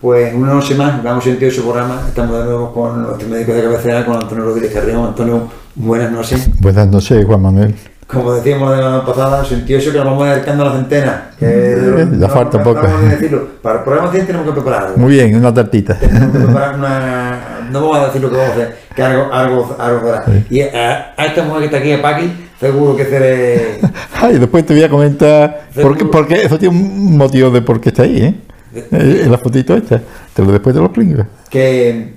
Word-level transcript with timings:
Pues 0.00 0.32
una 0.34 0.54
noche 0.54 0.74
más, 0.74 1.02
vamos 1.02 1.24
88 1.26 1.62
programas, 1.62 2.08
estamos 2.08 2.38
de 2.38 2.44
nuevo 2.44 2.72
con 2.72 3.02
nuestro 3.02 3.28
médico 3.28 3.52
de 3.52 3.62
cabecera, 3.62 4.06
con 4.06 4.14
Antonio 4.16 4.44
Rodríguez 4.44 4.72
Carrión. 4.72 5.04
Antonio, 5.08 5.46
buenas 5.74 6.10
noches. 6.10 6.48
Buenas 6.58 6.88
noches, 6.88 7.22
Juan 7.26 7.42
Manuel. 7.42 7.74
Como 8.06 8.32
decíamos 8.32 8.74
de 8.74 8.82
la 8.82 9.04
pasada, 9.04 9.42
88 9.42 9.92
que 9.92 9.98
nos 9.98 10.06
vamos 10.06 10.26
acercando 10.26 10.62
a 10.64 10.66
la 10.70 10.72
centena. 10.76 11.30
Que 11.38 11.46
Eh, 11.46 12.08
ya 12.18 12.28
falta 12.28 12.62
poco. 12.62 12.78
acabamos 12.78 13.02
de 13.02 13.08
decirlo. 13.16 13.46
Para 13.62 13.78
el 13.78 13.84
programa 13.84 14.10
100 14.10 14.26
tenemos 14.26 14.46
que 14.48 14.52
preparar. 14.54 14.96
Muy 14.96 15.12
bien, 15.12 15.36
una 15.36 15.52
tartita. 15.52 15.98
Tenemos 15.98 16.32
que 16.32 16.38
preparar 16.44 16.74
una... 16.78 17.68
No 17.70 17.80
vamos 17.82 17.98
a 17.98 18.06
decir 18.06 18.22
lo 18.22 18.30
que 18.30 18.36
vamos 18.36 18.50
a 18.50 18.54
hacer, 18.54 18.76
que 18.96 19.02
algo, 19.02 19.32
algo, 19.32 19.76
algo. 19.78 20.12
Y 20.48 20.60
a, 20.62 21.12
a 21.16 21.26
esta 21.26 21.42
mujer 21.44 21.60
que 21.60 21.64
está 21.66 21.76
aquí, 21.78 21.92
a 21.92 22.02
Paqui, 22.02 22.32
seguro 22.58 22.96
que 22.96 23.04
seré... 23.04 23.80
Ay, 24.20 24.38
después 24.38 24.64
te 24.66 24.72
voy 24.74 24.82
a 24.82 24.88
comentar 24.88 25.68
por 25.80 25.96
qué, 25.96 26.04
porque 26.06 26.42
eso 26.42 26.58
tiene 26.58 26.74
un 26.76 27.16
motivo 27.18 27.50
de 27.50 27.60
por 27.62 27.80
qué 27.80 27.90
está 27.90 28.02
ahí, 28.04 28.22
¿eh? 28.22 28.34
Eh, 28.74 29.22
En 29.24 29.30
la 29.32 29.38
fotito 29.38 29.74
esta. 29.74 30.00
Te 30.34 30.42
lo 30.44 30.52
después 30.52 30.74
te 30.74 30.80
lo 30.80 30.86
explico. 30.86 31.24
que 31.50 32.14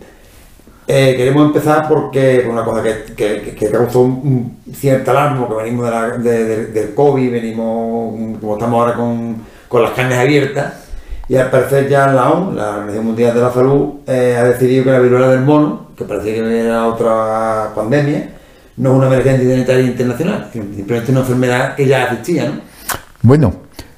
eh, 0.85 1.13
queremos 1.15 1.47
empezar 1.47 1.87
porque 1.87 2.41
por 2.43 2.53
una 2.53 2.63
cosa 2.65 2.83
que, 2.83 3.13
que, 3.15 3.55
que 3.55 3.69
causó 3.71 4.01
un, 4.01 4.57
un 4.67 4.73
cierto 4.75 5.11
alarma, 5.11 5.47
que 5.47 5.55
venimos 5.55 5.85
de 5.85 5.91
la- 5.91 6.09
de- 6.17 6.43
de- 6.45 6.65
del 6.67 6.93
COVID, 6.93 7.31
venimos, 7.31 8.13
como 8.41 8.53
estamos 8.55 8.81
ahora 8.81 8.93
con, 8.93 9.37
con 9.69 9.81
las 9.81 9.91
carnes 9.91 10.17
abiertas, 10.19 10.73
y 11.29 11.37
al 11.37 11.49
parecer 11.49 11.87
ya 11.87 12.07
la 12.07 12.29
OMS, 12.31 12.55
la 12.55 12.69
Organización 12.71 13.05
Mundial 13.05 13.33
de 13.33 13.41
la 13.41 13.53
Salud, 13.53 13.93
eh, 14.07 14.35
ha 14.37 14.43
decidido 14.43 14.83
que 14.83 14.91
la 14.91 14.99
viruela 14.99 15.29
del 15.29 15.39
mono, 15.41 15.87
que 15.97 16.03
parecía 16.03 16.33
que 16.33 16.59
era 16.59 16.85
otra 16.85 17.71
pandemia, 17.73 18.29
no 18.75 18.91
es 18.91 18.97
una 18.97 19.07
emergencia 19.07 19.49
sanitaria 19.49 19.83
internacional, 19.85 20.49
simplemente 20.51 21.11
una 21.11 21.21
enfermedad 21.21 21.75
que 21.75 21.87
ya 21.87 22.03
existía, 22.05 22.45
¿no? 22.49 22.59
Bueno, 23.21 23.53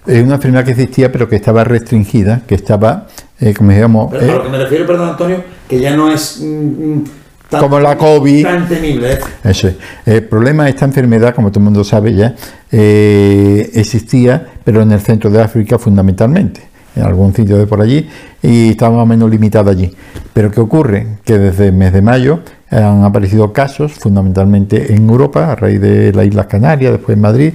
es 0.07 0.23
una 0.23 0.35
enfermedad 0.35 0.65
que 0.65 0.71
existía, 0.71 1.11
pero 1.11 1.27
que 1.27 1.35
estaba 1.35 1.63
restringida, 1.63 2.41
que 2.47 2.55
estaba, 2.55 3.07
eh, 3.39 3.53
como 3.53 3.71
digamos, 3.71 4.11
Pero 4.11 4.23
a 4.23 4.25
eh, 4.25 4.37
lo 4.37 4.43
que 4.43 4.49
me 4.49 4.57
refiero, 4.57 4.85
perdón 4.85 5.09
Antonio, 5.09 5.43
que 5.67 5.79
ya 5.79 5.95
no 5.95 6.11
es 6.11 6.39
mm, 6.41 6.45
mm, 6.45 7.03
tan, 7.49 7.61
Como 7.61 7.79
la 7.79 7.97
COVID. 7.97 8.43
tan 8.43 8.67
temible. 8.67 9.13
¿eh? 9.13 9.19
Eso 9.43 9.67
es. 9.69 9.75
El 10.05 10.23
problema 10.25 10.65
de 10.65 10.71
esta 10.71 10.85
enfermedad, 10.85 11.33
como 11.33 11.49
todo 11.49 11.59
el 11.59 11.65
mundo 11.65 11.83
sabe 11.83 12.13
ya, 12.13 12.35
eh, 12.71 13.69
existía, 13.73 14.45
pero 14.63 14.81
en 14.81 14.91
el 14.91 14.99
centro 15.01 15.29
de 15.29 15.41
África 15.41 15.79
fundamentalmente, 15.79 16.61
en 16.95 17.03
algún 17.03 17.33
sitio 17.33 17.57
de 17.57 17.65
por 17.65 17.81
allí, 17.81 18.07
y 18.41 18.69
estaba 18.71 18.95
más 18.95 19.03
o 19.03 19.07
menos 19.07 19.29
limitada 19.29 19.71
allí. 19.71 19.91
Pero 20.33 20.51
¿qué 20.51 20.59
ocurre? 20.59 21.17
Que 21.23 21.37
desde 21.37 21.67
el 21.67 21.73
mes 21.73 21.93
de 21.93 22.01
mayo 22.01 22.41
han 22.69 23.03
aparecido 23.03 23.53
casos, 23.53 23.93
fundamentalmente 23.93 24.93
en 24.93 25.09
Europa, 25.09 25.51
a 25.51 25.55
raíz 25.55 25.79
de 25.79 26.11
las 26.13 26.25
Islas 26.25 26.47
Canarias, 26.47 26.93
después 26.93 27.15
en 27.15 27.21
Madrid, 27.21 27.53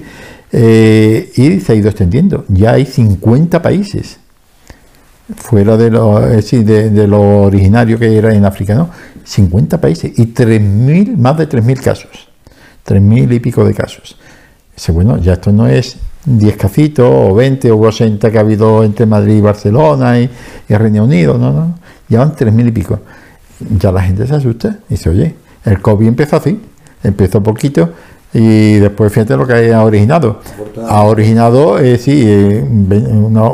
eh, 0.51 1.31
y 1.35 1.59
se 1.59 1.73
ha 1.73 1.75
ido 1.75 1.89
extendiendo. 1.89 2.45
Ya 2.47 2.73
hay 2.73 2.85
50 2.85 3.61
países 3.61 4.19
fuera 5.35 5.77
de 5.77 5.89
lo, 5.89 6.25
eh, 6.27 6.41
sí, 6.41 6.63
de, 6.63 6.89
de 6.89 7.07
lo 7.07 7.43
originario 7.43 7.97
que 7.97 8.17
era 8.17 8.33
en 8.33 8.45
África, 8.45 8.75
¿no? 8.75 8.89
50 9.23 9.79
países 9.79 10.11
y 10.17 10.27
3.000, 10.27 11.17
más 11.17 11.37
de 11.37 11.47
3.000 11.47 11.81
casos. 11.81 12.29
3.000 12.85 13.35
y 13.35 13.39
pico 13.39 13.63
de 13.63 13.73
casos. 13.73 14.17
Dice, 14.75 14.91
bueno, 14.91 15.17
ya 15.17 15.33
esto 15.33 15.51
no 15.51 15.67
es 15.67 15.97
10 16.25 16.57
cacitos 16.57 17.07
o 17.07 17.33
20 17.35 17.71
o 17.71 17.79
80 17.79 18.31
que 18.31 18.37
ha 18.37 18.41
habido 18.41 18.83
entre 18.83 19.05
Madrid 19.05 19.37
y 19.37 19.41
Barcelona 19.41 20.19
y, 20.19 20.29
y 20.67 20.73
Reino 20.73 21.03
Unido, 21.05 21.37
no, 21.37 21.51
no. 21.51 21.79
Ya 22.09 22.19
van 22.19 22.35
3.000 22.35 22.67
y 22.67 22.71
pico. 22.71 22.99
Ya 23.79 23.91
la 23.91 24.01
gente 24.01 24.25
se 24.27 24.35
asusta 24.35 24.79
y 24.89 24.95
dice, 24.95 25.09
oye, 25.09 25.35
el 25.65 25.81
COVID 25.81 26.07
empezó 26.07 26.37
así, 26.37 26.59
empezó 27.03 27.41
poquito 27.43 27.91
y 28.33 28.75
después 28.75 29.11
fíjate 29.11 29.35
lo 29.35 29.45
que 29.45 29.73
ha 29.73 29.83
originado. 29.83 30.39
Ha 30.87 31.03
originado, 31.03 31.79
eh, 31.79 31.97
sí, 31.97 32.23
eh, 32.25 32.63
una- 32.63 33.49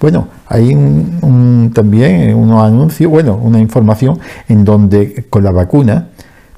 bueno, 0.00 0.28
hay 0.46 0.74
un, 0.74 1.18
un- 1.22 1.72
también 1.74 2.34
unos 2.34 2.62
anuncios, 2.64 3.10
bueno, 3.10 3.38
una 3.42 3.58
información 3.58 4.18
en 4.48 4.64
donde 4.64 5.26
con 5.30 5.42
la 5.44 5.50
vacuna 5.52 6.08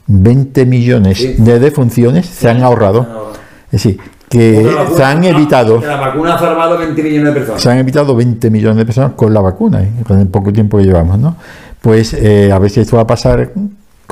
20 0.06 0.66
millones 0.66 1.18
Sí. 1.18 1.34
de 1.38 1.58
defunciones 1.60 2.26
se 2.26 2.50
han 2.50 2.62
ahorrado. 2.62 3.30
Es 3.66 3.82
decir, 3.84 3.98
que 4.28 4.62
vacuna- 4.64 4.96
se 4.96 5.04
han 5.04 5.24
evitado. 5.24 5.80
que 5.80 5.86
La 5.86 5.96
vacuna 5.96 6.34
ha 6.34 6.38
salvado 6.38 6.78
20 6.78 7.02
millones 7.02 7.26
de 7.26 7.32
personas. 7.32 7.62
Se 7.62 7.70
han 7.70 7.78
evitado 7.78 8.16
20 8.16 8.50
millones 8.50 8.76
de 8.78 8.86
personas 8.86 9.12
con 9.12 9.32
la 9.32 9.40
vacuna, 9.40 9.82
¿eh? 9.82 9.90
con 10.06 10.18
el 10.18 10.26
poco 10.26 10.52
tiempo 10.52 10.78
que 10.78 10.84
llevamos, 10.84 11.18
¿no? 11.18 11.36
Pues 11.80 12.14
eh, 12.14 12.50
a 12.52 12.58
ver 12.58 12.70
si 12.70 12.80
esto 12.80 12.96
va 12.96 13.02
a 13.02 13.06
pasar 13.06 13.50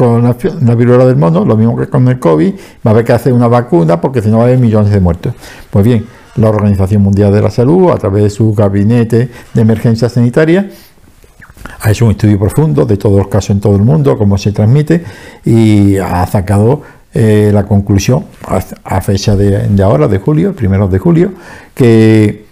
con 0.00 0.22
la, 0.22 0.74
viruela 0.74 1.04
del 1.04 1.16
mono, 1.16 1.44
lo 1.44 1.58
mismo 1.58 1.76
que 1.76 1.86
con 1.86 2.08
el 2.08 2.18
COVID, 2.18 2.54
va 2.54 2.58
a 2.84 2.90
haber 2.90 3.04
que 3.04 3.12
hacer 3.12 3.34
una 3.34 3.48
vacuna 3.48 4.00
porque 4.00 4.22
si 4.22 4.30
no 4.30 4.38
va 4.38 4.44
a 4.44 4.46
haber 4.46 4.58
millones 4.58 4.90
de 4.90 4.98
muertos. 4.98 5.34
Pues 5.68 5.84
bien, 5.84 6.06
la 6.36 6.48
Organización 6.48 7.02
Mundial 7.02 7.30
de 7.34 7.42
la 7.42 7.50
Salud, 7.50 7.90
a 7.90 7.96
través 7.96 8.22
de 8.22 8.30
su 8.30 8.54
gabinete 8.54 9.28
de 9.52 9.60
emergencia 9.60 10.08
sanitaria, 10.08 10.70
ha 11.82 11.90
hecho 11.90 12.06
un 12.06 12.12
estudio 12.12 12.38
profundo 12.38 12.86
de 12.86 12.96
todos 12.96 13.18
los 13.18 13.28
casos 13.28 13.50
en 13.50 13.60
todo 13.60 13.76
el 13.76 13.82
mundo, 13.82 14.16
cómo 14.16 14.38
se 14.38 14.52
transmite, 14.52 15.04
y 15.44 15.98
ha 15.98 16.26
sacado 16.26 16.80
eh, 17.12 17.50
la 17.52 17.66
conclusión, 17.66 18.24
a, 18.48 18.62
a 18.84 19.02
fecha 19.02 19.36
de, 19.36 19.68
de 19.68 19.82
ahora, 19.82 20.08
de 20.08 20.16
julio, 20.16 20.56
primeros 20.56 20.90
de 20.90 20.98
julio, 20.98 21.32
que 21.74 22.46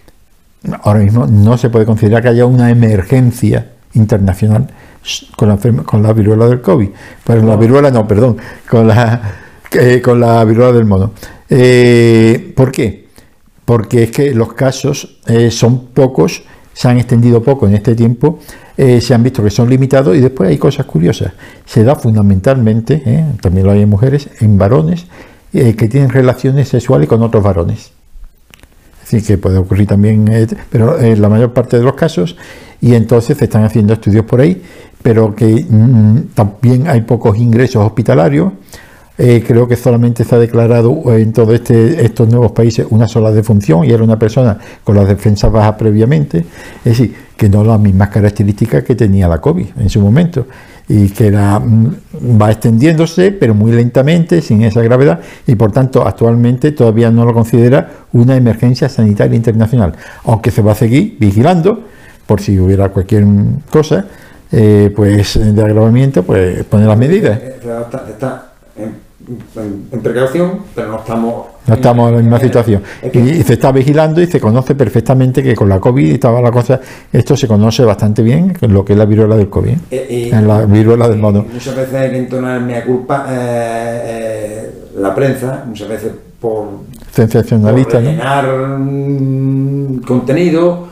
ahora 0.83 0.99
mismo 0.99 1.27
no 1.27 1.57
se 1.57 1.71
puede 1.71 1.87
considerar 1.87 2.21
que 2.23 2.29
haya 2.29 2.45
una 2.45 2.69
emergencia 2.69 3.69
internacional 3.95 4.69
con 5.37 5.49
la, 5.49 5.59
con 5.85 6.03
la 6.03 6.13
viruela 6.13 6.47
del 6.47 6.61
COVID. 6.61 6.89
Pero 7.25 7.43
la 7.43 7.57
viruela 7.57 7.91
no, 7.91 8.07
perdón, 8.07 8.37
con 8.69 8.87
la, 8.87 9.21
eh, 9.73 10.01
con 10.03 10.21
la 10.21 10.45
viruela 10.45 10.73
del 10.73 10.85
mono. 10.85 11.13
Eh, 11.49 12.53
¿Por 12.57 12.73
qué? 12.73 13.09
Porque 13.65 14.05
es 14.05 14.11
que 14.11 14.35
los 14.35 14.55
casos 14.55 15.21
eh, 15.27 15.51
son 15.51 15.89
pocos, 15.89 16.43
se 16.73 16.89
han 16.89 16.99
extendido 16.99 17.43
poco 17.43 17.67
en 17.67 17.75
este 17.75 17.95
tiempo, 17.95 18.39
se 18.77 19.13
han 19.13 19.25
visto 19.25 19.43
que 19.43 19.51
son 19.51 19.69
limitados 19.69 20.17
y 20.17 20.21
después 20.21 20.49
hay 20.49 20.57
cosas 20.57 20.87
curiosas. 20.87 21.33
Se 21.67 21.83
da 21.83 21.97
fundamentalmente, 21.97 23.25
también 23.43 23.67
lo 23.67 23.73
hay 23.73 23.83
en 23.83 23.89
mujeres, 23.89 24.29
en 24.39 24.57
varones 24.57 25.07
que 25.51 25.89
tienen 25.89 26.11
relaciones 26.11 26.69
sexuales 26.69 27.09
con 27.09 27.21
otros 27.23 27.43
varones. 27.43 27.91
Es 29.03 29.11
decir, 29.11 29.27
que 29.27 29.39
puede 29.39 29.59
ocurrir 29.59 29.89
también, 29.89 30.31
pero 30.71 30.97
en 31.01 31.21
la 31.21 31.29
mayor 31.29 31.53
parte 31.53 31.77
de 31.77 31.83
los 31.83 31.95
casos, 31.95 32.37
y 32.81 32.95
entonces 32.95 33.37
se 33.37 33.45
están 33.45 33.65
haciendo 33.65 33.95
estudios 33.95 34.25
por 34.25 34.41
ahí, 34.41 34.63
pero 35.03 35.35
que 35.35 35.67
mm, 35.69 36.35
también 36.35 36.89
hay 36.89 37.03
pocos 37.03 37.39
ingresos 37.39 37.85
hospitalarios. 37.85 38.53
Eh, 39.21 39.43
creo 39.45 39.67
que 39.67 39.75
solamente 39.75 40.23
se 40.23 40.33
ha 40.37 40.39
declarado 40.39 41.03
en 41.13 41.33
todos 41.33 41.53
este, 41.53 42.05
estos 42.05 42.29
nuevos 42.29 42.53
países 42.53 42.87
una 42.91 43.09
sola 43.09 43.33
defunción 43.33 43.85
y 43.85 43.91
era 43.91 44.05
una 44.05 44.17
persona 44.17 44.57
con 44.85 44.95
las 44.95 45.09
defensas 45.09 45.51
bajas 45.51 45.75
previamente. 45.75 46.45
Es 46.85 46.99
decir, 46.99 47.15
que 47.37 47.49
no 47.49 47.65
las 47.65 47.81
mismas 47.81 48.11
características 48.11 48.85
que 48.85 48.95
tenía 48.95 49.27
la 49.27 49.41
COVID 49.41 49.67
en 49.81 49.91
su 49.91 50.01
momento 50.01 50.47
y 50.89 51.09
que 51.09 51.27
era, 51.27 51.59
mm, 51.59 51.97
va 52.41 52.51
extendiéndose, 52.51 53.33
pero 53.33 53.55
muy 53.55 53.73
lentamente, 53.73 54.41
sin 54.41 54.63
esa 54.63 54.83
gravedad, 54.83 55.21
y 55.47 55.55
por 55.55 55.71
tanto 55.71 56.07
actualmente 56.07 56.73
todavía 56.73 57.11
no 57.11 57.25
lo 57.25 57.35
considera 57.35 57.91
una 58.13 58.37
emergencia 58.37 58.89
sanitaria 58.89 59.37
internacional, 59.37 59.95
aunque 60.25 60.51
se 60.51 60.63
va 60.63 60.73
a 60.73 60.75
seguir 60.75 61.17
vigilando 61.21 61.85
por 62.29 62.43
si 62.43 62.61
hubiera 62.61 62.91
cualquier 62.91 63.25
cosa, 63.71 64.05
eh, 64.53 64.93
pues 64.95 65.39
de 65.55 65.63
agravamiento, 65.63 66.23
pues 66.23 66.63
poner 66.65 66.87
las 66.87 66.99
medidas. 66.99 67.39
Eh, 67.41 67.55
Está, 67.59 68.05
está 68.09 68.53
en, 68.77 68.95
en- 69.63 69.85
en 69.91 70.01
precaución, 70.01 70.51
pero 70.75 70.89
no 70.89 70.99
estamos. 70.99 71.47
No 71.67 71.75
estamos 71.75 72.09
en 72.11 72.17
la 72.17 72.21
misma 72.23 72.41
situación. 72.41 72.83
Y, 73.13 73.19
y 73.19 73.43
se 73.43 73.55
está 73.55 73.73
vigilando 73.73 74.21
y 74.23 74.27
se 74.27 74.39
conoce 74.41 74.75
perfectamente 74.75 75.43
que 75.43 75.55
con 75.55 75.69
la 75.71 75.79
COVID 75.81 76.13
estaba 76.13 76.41
la 76.43 76.51
cosa, 76.51 76.81
esto 77.13 77.35
se 77.37 77.47
conoce 77.49 77.83
bastante 77.85 78.23
bien, 78.23 78.55
lo 78.61 78.85
que 78.85 78.93
es 78.93 78.99
la 78.99 79.05
viruela 79.07 79.37
del 79.37 79.49
COVID, 79.49 79.71
¿eh? 79.71 79.79
eh, 79.91 80.29
y- 80.31 80.35
en 80.35 80.47
la 80.49 80.67
viruela 80.67 81.09
del 81.09 81.19
mono. 81.19 81.47
y 81.51 81.55
Muchas 81.55 81.77
veces 81.77 81.95
hay 81.95 82.11
que 82.11 82.19
entonar 82.19 82.61
mea 82.61 82.85
culpa 82.85 83.27
eh, 83.31 84.03
eh, 84.05 84.71
la 84.99 85.15
prensa, 85.15 85.65
muchas 85.67 85.89
veces 85.89 86.13
por, 86.41 86.65
por 86.65 86.79
Sensacionalista, 87.13 87.99
rellenar 88.01 88.47
mm, 88.79 90.01
contenido, 90.07 90.88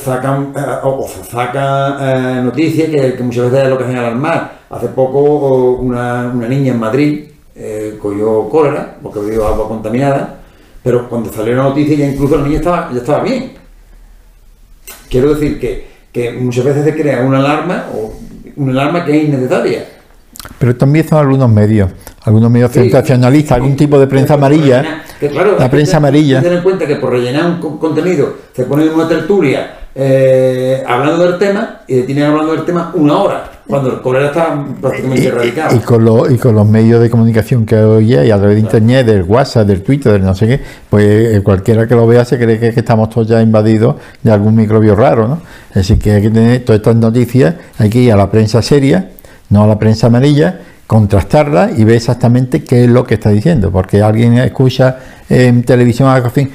sacan 0.00 0.52
eh, 0.56 0.60
o, 0.82 1.06
se 1.08 1.24
sacan 1.24 1.96
eh, 2.00 2.42
noticias 2.42 2.88
que, 2.88 3.14
que 3.14 3.22
muchas 3.22 3.50
veces 3.50 3.64
es 3.64 3.70
lo 3.70 3.78
que 3.78 3.84
hacen 3.84 3.96
alarmar. 3.96 4.52
Hace 4.70 4.88
poco 4.88 5.74
una, 5.74 6.30
una 6.34 6.48
niña 6.48 6.72
en 6.72 6.80
Madrid 6.80 7.24
eh, 7.54 7.96
cogió 8.00 8.48
cólera 8.48 8.96
porque 9.02 9.20
bebió 9.20 9.46
agua 9.46 9.68
contaminada, 9.68 10.36
pero 10.82 11.08
cuando 11.08 11.32
salió 11.32 11.56
la 11.56 11.62
noticia 11.64 11.96
ya 11.96 12.06
incluso 12.06 12.36
la 12.36 12.42
niña 12.44 12.58
estaba, 12.58 12.90
ya 12.92 12.98
estaba 12.98 13.22
bien. 13.22 13.52
Quiero 15.08 15.34
decir 15.34 15.60
que, 15.60 15.86
que 16.12 16.32
muchas 16.32 16.64
veces 16.64 16.84
se 16.84 16.94
crea 16.94 17.22
una 17.22 17.38
alarma 17.38 17.86
o 17.94 18.12
una 18.56 18.72
alarma 18.72 19.04
que 19.04 19.16
es 19.16 19.24
innecesaria. 19.28 19.84
Pero 20.58 20.76
también 20.76 21.06
son 21.08 21.18
algunos 21.18 21.48
medios, 21.50 21.90
algunos 22.22 22.50
medios 22.50 22.70
Sí. 22.72 22.80
sensacionalistas, 22.80 23.56
algún 23.56 23.76
tipo 23.76 23.98
de 23.98 24.06
prensa 24.06 24.34
amarilla, 24.34 25.02
que 25.20 25.28
claro, 25.28 25.56
la 25.58 25.64
que 25.64 25.70
prensa 25.70 25.96
amarilla. 25.98 26.38
hay 26.38 26.42
que 26.42 26.48
Tener 26.48 26.58
en 26.58 26.64
cuenta 26.64 26.86
que 26.86 26.96
por 26.96 27.12
rellenar 27.12 27.46
un 27.46 27.58
co- 27.60 27.78
contenido 27.78 28.34
se 28.54 28.64
pone 28.64 28.84
en 28.84 28.94
una 28.94 29.08
tertulia 29.08 29.74
eh, 29.94 30.82
hablando 30.86 31.26
del 31.26 31.38
tema 31.38 31.80
y 31.86 32.02
tienen 32.02 32.24
hablando 32.24 32.52
del 32.52 32.64
tema 32.64 32.90
una 32.94 33.16
hora. 33.18 33.50
cuando 33.66 33.90
el 33.94 34.00
cólera 34.00 34.26
está 34.26 34.64
prácticamente 34.80 35.26
erradicado. 35.26 35.74
Y, 35.74 35.78
con 35.80 36.04
los, 36.04 36.30
y 36.30 36.36
con 36.38 36.54
los 36.54 36.66
medios 36.68 37.00
de 37.00 37.08
comunicación 37.10 37.64
que 37.66 37.76
hoy 37.76 38.14
hay, 38.14 38.30
a 38.30 38.36
través 38.38 38.56
de 38.56 38.60
internet, 38.60 39.06
del 39.06 39.22
WhatsApp, 39.24 39.66
del 39.66 39.82
Twitter, 39.82 40.12
del 40.12 40.22
no 40.22 40.34
sé 40.36 40.46
qué, 40.46 40.60
pues 40.88 41.04
eh, 41.36 41.40
cualquiera 41.42 41.86
que 41.88 41.94
lo 41.96 42.06
vea 42.06 42.24
se 42.24 42.38
cree 42.38 42.60
que, 42.60 42.68
estamos 42.68 43.10
todos 43.10 43.26
ya 43.26 43.40
invadidos 43.42 43.96
de 44.22 44.30
algún 44.30 44.54
microbio 44.54 44.94
raro, 44.94 45.26
¿no? 45.26 45.40
Así 45.74 45.98
que 45.98 46.12
hay 46.12 46.22
que 46.22 46.30
tener 46.30 46.64
todas 46.64 46.78
estas 46.80 46.94
noticias, 46.96 47.54
hay 47.78 47.90
que 47.90 47.98
ir 48.00 48.12
a 48.12 48.16
la 48.16 48.30
prensa 48.30 48.62
seria, 48.62 49.10
no 49.48 49.64
a 49.64 49.66
la 49.66 49.78
prensa 49.78 50.06
amarilla, 50.08 50.60
contrastarla 50.86 51.70
y 51.76 51.84
ver 51.84 51.96
exactamente 51.96 52.62
qué 52.62 52.84
es 52.84 52.90
lo 52.90 53.04
que 53.04 53.14
está 53.14 53.30
diciendo, 53.30 53.70
porque 53.70 54.02
alguien 54.02 54.38
escucha 54.38 54.98
en 55.28 55.64
televisión 55.64 56.08
algo 56.08 56.28
así, 56.28 56.48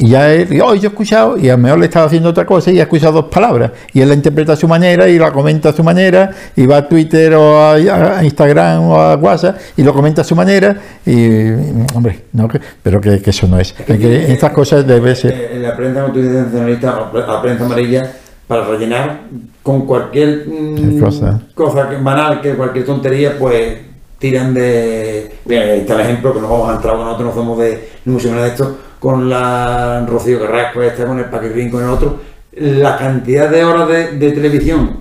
y 0.00 0.10
ya 0.10 0.32
él, 0.32 0.60
oh, 0.62 0.76
yo 0.76 0.84
he 0.84 0.92
escuchado, 0.92 1.36
y 1.36 1.48
a 1.48 1.52
lo 1.52 1.58
mejor 1.58 1.80
le 1.80 1.86
estaba 1.86 2.06
haciendo 2.06 2.28
otra 2.28 2.46
cosa 2.46 2.70
y 2.70 2.78
ha 2.78 2.84
escuchado 2.84 3.14
dos 3.14 3.24
palabras, 3.24 3.72
y 3.92 4.00
él 4.00 4.08
la 4.08 4.14
interpreta 4.14 4.52
a 4.52 4.56
su 4.56 4.68
manera 4.68 5.08
y 5.08 5.18
la 5.18 5.32
comenta 5.32 5.70
a 5.70 5.72
su 5.72 5.82
manera, 5.82 6.30
y 6.54 6.66
va 6.66 6.76
a 6.76 6.88
Twitter 6.88 7.34
o 7.34 7.60
a, 7.60 8.24
Instagram 8.24 8.84
o 8.84 8.96
a 8.96 9.16
WhatsApp 9.16 9.58
y 9.76 9.82
lo 9.82 9.92
comenta 9.92 10.20
a 10.20 10.24
su 10.24 10.36
manera, 10.36 10.76
y 11.04 11.50
hombre, 11.94 12.26
no, 12.32 12.48
pero 12.80 13.00
que, 13.00 13.20
eso 13.26 13.48
no 13.48 13.58
es. 13.58 13.72
que, 13.72 14.32
estas 14.32 14.52
cosas 14.52 14.86
debe 14.86 15.16
ser. 15.16 15.50
En 15.54 15.62
la 15.64 15.76
prensa 15.76 16.06
la 16.06 17.42
prensa 17.42 17.64
amarilla, 17.64 18.12
para 18.46 18.64
rellenar 18.64 19.22
con 19.68 19.84
cualquier 19.84 20.46
mm, 20.46 20.98
cosa. 20.98 21.42
cosa 21.54 21.90
banal, 22.00 22.40
que 22.40 22.54
cualquier 22.54 22.86
tontería, 22.86 23.38
pues 23.38 23.76
tiran 24.18 24.54
de. 24.54 25.30
Mira, 25.44 25.64
ahí 25.64 25.80
está 25.80 25.96
el 25.96 26.00
ejemplo 26.00 26.32
que 26.32 26.40
nos 26.40 26.48
vamos 26.48 26.70
a 26.70 26.76
entrar, 26.76 26.96
nosotros 26.96 27.28
no 27.28 27.34
somos 27.34 27.58
de, 27.58 27.90
de 28.02 28.46
esto 28.46 28.78
con 28.98 29.28
la 29.28 30.06
Rocío 30.08 30.40
Carrasco, 30.40 30.82
esta, 30.82 31.04
con 31.04 31.18
el 31.18 31.26
Paquirrín, 31.26 31.70
con 31.70 31.84
el 31.84 31.90
otro, 31.90 32.18
la 32.52 32.96
cantidad 32.96 33.50
de 33.50 33.62
horas 33.62 33.88
de, 33.88 34.32
televisión 34.32 35.00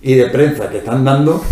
y 0.00 0.14
de 0.14 0.24
prensa 0.30 0.70
que 0.70 0.78
están 0.78 1.04
dando. 1.04 1.42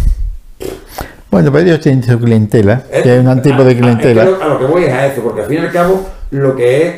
Bueno, 1.31 1.53
pero 1.53 1.67
ellos 1.67 1.81
tienen 1.81 2.03
su 2.03 2.19
clientela, 2.19 2.85
que 3.03 3.11
hay 3.11 3.19
un 3.19 3.43
tipo 3.43 3.63
de 3.65 3.77
clientela. 3.77 4.23
A, 4.23 4.49
lo 4.49 4.59
que 4.59 4.65
voy 4.65 4.85
es 4.85 4.93
a 4.95 5.09
eso, 5.09 5.21
porque 5.21 5.43
al 5.43 5.47
fin 5.47 5.59
y 5.59 5.67
al 5.67 5.73
cabo 5.73 6.09
lo 6.31 6.57
que 6.57 6.87
es 6.87 6.95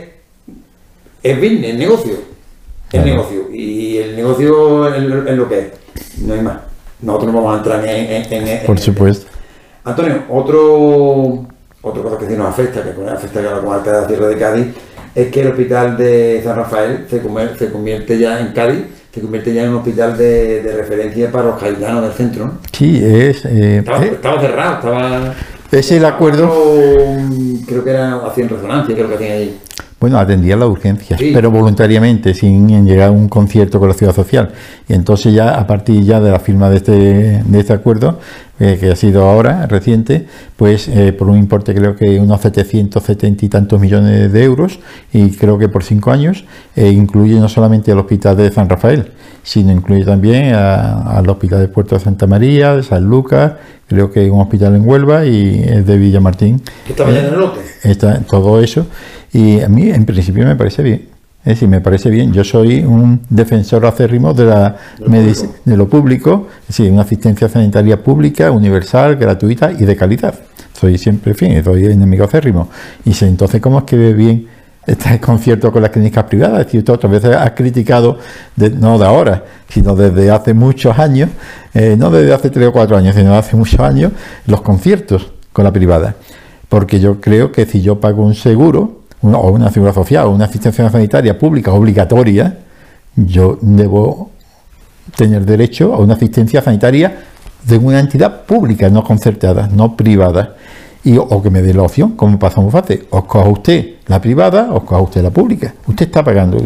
es 1.25 1.37
business, 1.37 1.75
negocio. 1.75 2.15
Es 2.93 3.05
negocio. 3.05 3.49
Y 3.53 3.92
negocio 4.23 4.95
es, 4.95 5.37
lo 5.37 5.49
que 5.49 5.59
es. 5.59 6.21
No 6.21 6.35
hay 6.35 6.41
más. 6.41 6.59
Nosotros 7.01 7.33
no 7.33 7.43
vamos 7.43 7.55
a 7.55 7.59
entrar 7.59 7.85
en. 7.87 8.33
en 8.33 8.67
Por 8.67 8.79
supuesto. 8.79 9.27
Antonio, 9.85 10.23
otro 10.29 11.47
otra 11.83 12.03
cosa 12.03 12.19
que 12.19 12.29
sí 12.29 12.35
nos 12.35 12.49
afecta, 12.49 12.83
que 12.83 13.11
afecta 13.11 13.41
a 13.41 13.43
la 13.43 13.61
comarca 13.61 14.03
de 14.03 14.07
Tierra 14.07 14.29
de 14.29 14.39
Cádiz, 14.39 14.67
es 15.15 15.29
que 15.29 15.41
el 15.43 15.49
hospital 15.49 15.97
de 15.97 16.41
San 16.43 16.57
Rafael 16.57 17.07
se, 17.11 17.21
convierte 17.21 18.19
ya 18.19 18.41
en 18.41 18.53
Cádiz, 18.53 18.85
se 19.13 19.21
convierte 19.21 19.53
ya 19.53 19.65
en 19.65 19.71
un 19.71 19.77
hospital 19.77 20.17
de, 20.17 20.73
referencia 20.77 21.31
para 21.31 21.47
los 21.47 21.61
caidanos 21.61 22.03
del 22.03 22.13
centro. 22.13 22.47
¿no? 22.47 22.59
Sí, 22.73 23.03
es. 23.05 23.45
Eh, 23.45 23.79
estaba, 23.79 24.05
eh, 24.05 24.11
estaba, 24.13 24.41
cerrado, 24.41 24.75
estaba. 24.75 25.35
Es 25.73 25.91
el 25.91 26.05
acuerdo. 26.05 26.55
Creo 27.67 27.83
que 27.83 27.91
era 27.91 28.15
hacían 28.27 28.49
resonancia, 28.49 28.95
creo 28.95 29.09
que 29.09 29.15
hacían 29.17 29.33
ahí. 29.33 29.61
Bueno, 30.03 30.19
atendía 30.19 30.57
la 30.57 30.67
urgencia, 30.67 31.17
pero 31.17 31.53
voluntariamente, 31.53 32.35
sin 32.35 32.85
llegar 32.85 33.11
a 33.11 33.13
un 33.13 33.29
concierto 33.29 33.79
con 33.79 33.89
la 33.89 33.95
ciudad 33.95 34.13
social. 34.13 34.51
Y 34.89 34.95
entonces 34.95 35.33
ya, 35.33 35.57
a 35.57 35.65
partir 35.65 36.03
ya 36.03 36.19
de 36.19 36.29
la 36.29 36.41
firma 36.41 36.69
de 36.71 36.77
este, 36.79 36.93
de 37.45 37.61
este 37.61 37.73
acuerdo, 37.73 38.19
eh, 38.61 38.77
que 38.79 38.91
ha 38.91 38.97
sido 38.97 39.29
ahora, 39.29 39.67
reciente, 39.67 40.27
pues 40.57 40.87
eh, 40.87 41.13
por 41.13 41.29
un 41.29 41.39
importe 41.39 41.75
creo 41.75 41.97
que 41.97 42.21
unos 42.21 42.41
770 42.43 43.47
y 43.47 43.49
tantos 43.49 43.81
millones 43.81 44.33
de 44.33 44.45
euros, 44.45 44.79
y 45.13 45.31
creo 45.31 45.59
que 45.59 45.69
por 45.69 45.83
cinco 45.83 46.11
años, 46.11 46.45
eh, 46.77 46.91
incluye 46.91 47.41
no 47.41 47.49
solamente 47.49 47.91
el 47.93 47.99
hospital 47.99 48.37
de 48.37 48.51
San 48.53 48.69
Rafael, 48.69 49.13
sino 49.43 49.73
incluye 49.73 50.05
también 50.05 50.55
al 50.55 51.29
hospital 51.29 51.61
de 51.61 51.69
Puerto 51.69 51.97
de 51.97 52.03
Santa 52.03 52.27
María, 52.27 52.77
de 52.77 52.83
San 52.83 53.05
Lucas, 53.05 53.55
creo 53.89 54.13
que 54.13 54.31
un 54.31 54.41
hospital 54.41 54.77
en 54.77 54.87
Huelva 54.87 55.25
y 55.25 55.65
el 55.67 55.85
de 55.85 55.97
Villamartín. 55.97 56.63
¿Qué 56.87 56.93
está 56.93 57.09
en 57.09 57.25
el 57.25 57.39
lote? 57.39 57.61
Está 57.83 58.21
todo 58.21 58.61
eso. 58.61 58.87
Y 59.33 59.61
a 59.61 59.69
mí, 59.69 59.91
en 59.91 60.05
principio, 60.05 60.45
me 60.45 60.57
parece 60.57 60.83
bien. 60.83 61.09
Es 61.45 61.55
decir, 61.55 61.69
me 61.69 61.81
parece 61.81 62.09
bien. 62.09 62.33
Yo 62.33 62.45
soy 62.45 62.85
un 62.85 63.21
defensor 63.29 63.85
acérrimo 63.85 64.33
de, 64.33 64.45
la 64.45 64.77
de 65.65 65.77
lo 65.77 65.89
público, 65.89 66.47
es 66.63 66.69
decir, 66.69 66.93
una 66.93 67.03
asistencia 67.03 67.49
sanitaria 67.49 68.01
pública, 68.01 68.53
universal, 68.53 69.17
gratuita 69.17 69.73
y 69.73 69.85
de 69.85 69.97
calidad. 69.97 70.35
Soy 70.73 70.99
siempre, 70.99 71.33
en 71.33 71.37
fin, 71.37 71.65
soy 71.65 71.87
enemigo 71.87 72.25
acérrimo. 72.25 72.69
Y 73.05 73.13
si, 73.13 73.25
entonces, 73.25 73.61
¿cómo 73.61 73.81
es 73.81 73.85
que 73.85 73.97
ve 73.97 74.13
bien 74.13 74.47
este 74.87 75.19
concierto 75.21 75.73
con 75.73 75.83
las 75.83 75.91
clínicas 75.91 76.25
privadas? 76.25 76.61
Es 76.61 76.67
decir, 76.67 76.89
otras 76.89 77.11
veces 77.11 77.35
has 77.35 77.51
criticado, 77.53 78.19
no 78.57 78.97
de 78.99 79.05
ahora, 79.05 79.45
sino 79.69 79.97
desde 79.97 80.31
hace 80.31 80.55
muchos 80.55 80.97
años, 80.97 81.29
eh, 81.75 81.97
no 81.99 82.13
desde 82.13 82.33
hace 82.33 82.51
tres 82.51 82.69
o 82.69 82.73
cuatro 82.73 82.97
años, 82.97 83.17
sino 83.17 83.35
hace 83.35 83.57
muchos 83.57 83.81
años, 83.81 84.13
los 84.47 84.63
conciertos 84.63 85.33
con 85.53 85.65
la 85.65 85.73
privada. 85.73 86.15
Porque 86.69 87.01
yo 87.01 87.21
creo 87.21 87.51
que 87.51 87.67
si 87.67 87.83
yo 87.83 87.99
pago 87.99 88.25
un 88.25 88.35
seguro, 88.37 89.02
o 89.23 89.51
una 89.51 89.71
figura 89.71 89.93
social 89.93 90.27
o 90.27 90.31
una 90.31 90.47
asistencia 90.47 90.89
sanitaria 90.91 91.39
pública 91.39 91.73
obligatoria, 91.73 92.59
yo 93.15 93.59
debo 93.61 94.31
tener 95.17 95.45
derecho 95.45 95.95
a 95.95 95.99
una 95.99 96.15
asistencia 96.15 96.63
sanitaria 96.63 97.25
de 97.65 97.79
una 97.79 98.01
entidad 98.01 98.43
pública, 98.43 98.89
no 98.91 99.05
concertada, 99.05 99.69
no 99.73 99.97
privada. 99.97 100.57
Y, 101.05 101.17
o 101.19 101.43
que 101.43 101.51
me 101.51 101.63
dé 101.63 101.75
la 101.75 101.83
opción, 101.83 102.13
como 102.13 102.39
pasa 102.39 102.61
muy 102.61 102.71
fácil, 102.71 103.07
os 103.11 103.25
coja 103.25 103.49
usted 103.49 103.95
la 104.07 104.21
privada, 104.21 104.73
os 104.73 104.85
coja 104.85 105.01
usted 105.03 105.23
la 105.23 105.31
pública. 105.31 105.75
Usted 105.87 106.07
está 106.07 106.23
pagando. 106.23 106.59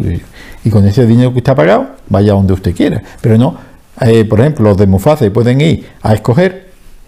Y 0.63 0.69
con 0.69 0.85
ese 0.85 1.07
dinero 1.07 1.31
que 1.31 1.39
usted 1.39 1.51
ha 1.51 1.55
pagado, 1.55 1.87
vaya 2.07 2.33
donde 2.33 2.53
usted 2.53 2.75
quiera. 2.75 3.01
Pero 3.19 3.37
no, 3.37 3.55
eh, 4.01 4.25
por 4.25 4.39
ejemplo, 4.39 4.65
los 4.65 4.77
de 4.77 4.85
Muface 4.85 5.31
pueden 5.31 5.59
ir 5.61 5.87
a 6.03 6.13
escoger 6.13 6.67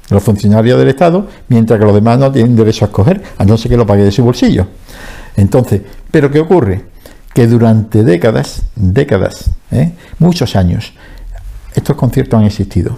los 0.09 0.23
funcionarios 0.23 0.79
del 0.79 0.87
Estado, 0.87 1.27
mientras 1.49 1.79
que 1.79 1.85
los 1.85 1.93
demás 1.93 2.17
no 2.17 2.31
tienen 2.31 2.55
derecho 2.55 2.85
a 2.85 2.87
escoger, 2.87 3.21
a 3.37 3.45
no 3.45 3.57
ser 3.57 3.69
que 3.69 3.77
lo 3.77 3.85
pague 3.85 4.03
de 4.03 4.11
su 4.11 4.23
bolsillo. 4.23 4.65
Entonces, 5.39 5.81
¿pero 6.11 6.29
qué 6.31 6.39
ocurre? 6.39 6.83
Que 7.33 7.47
durante 7.47 8.03
décadas, 8.03 8.63
décadas, 8.75 9.51
¿eh? 9.71 9.93
muchos 10.17 10.55
años, 10.55 10.93
estos 11.73 11.95
conciertos 11.95 12.39
han 12.39 12.45
existido 12.45 12.97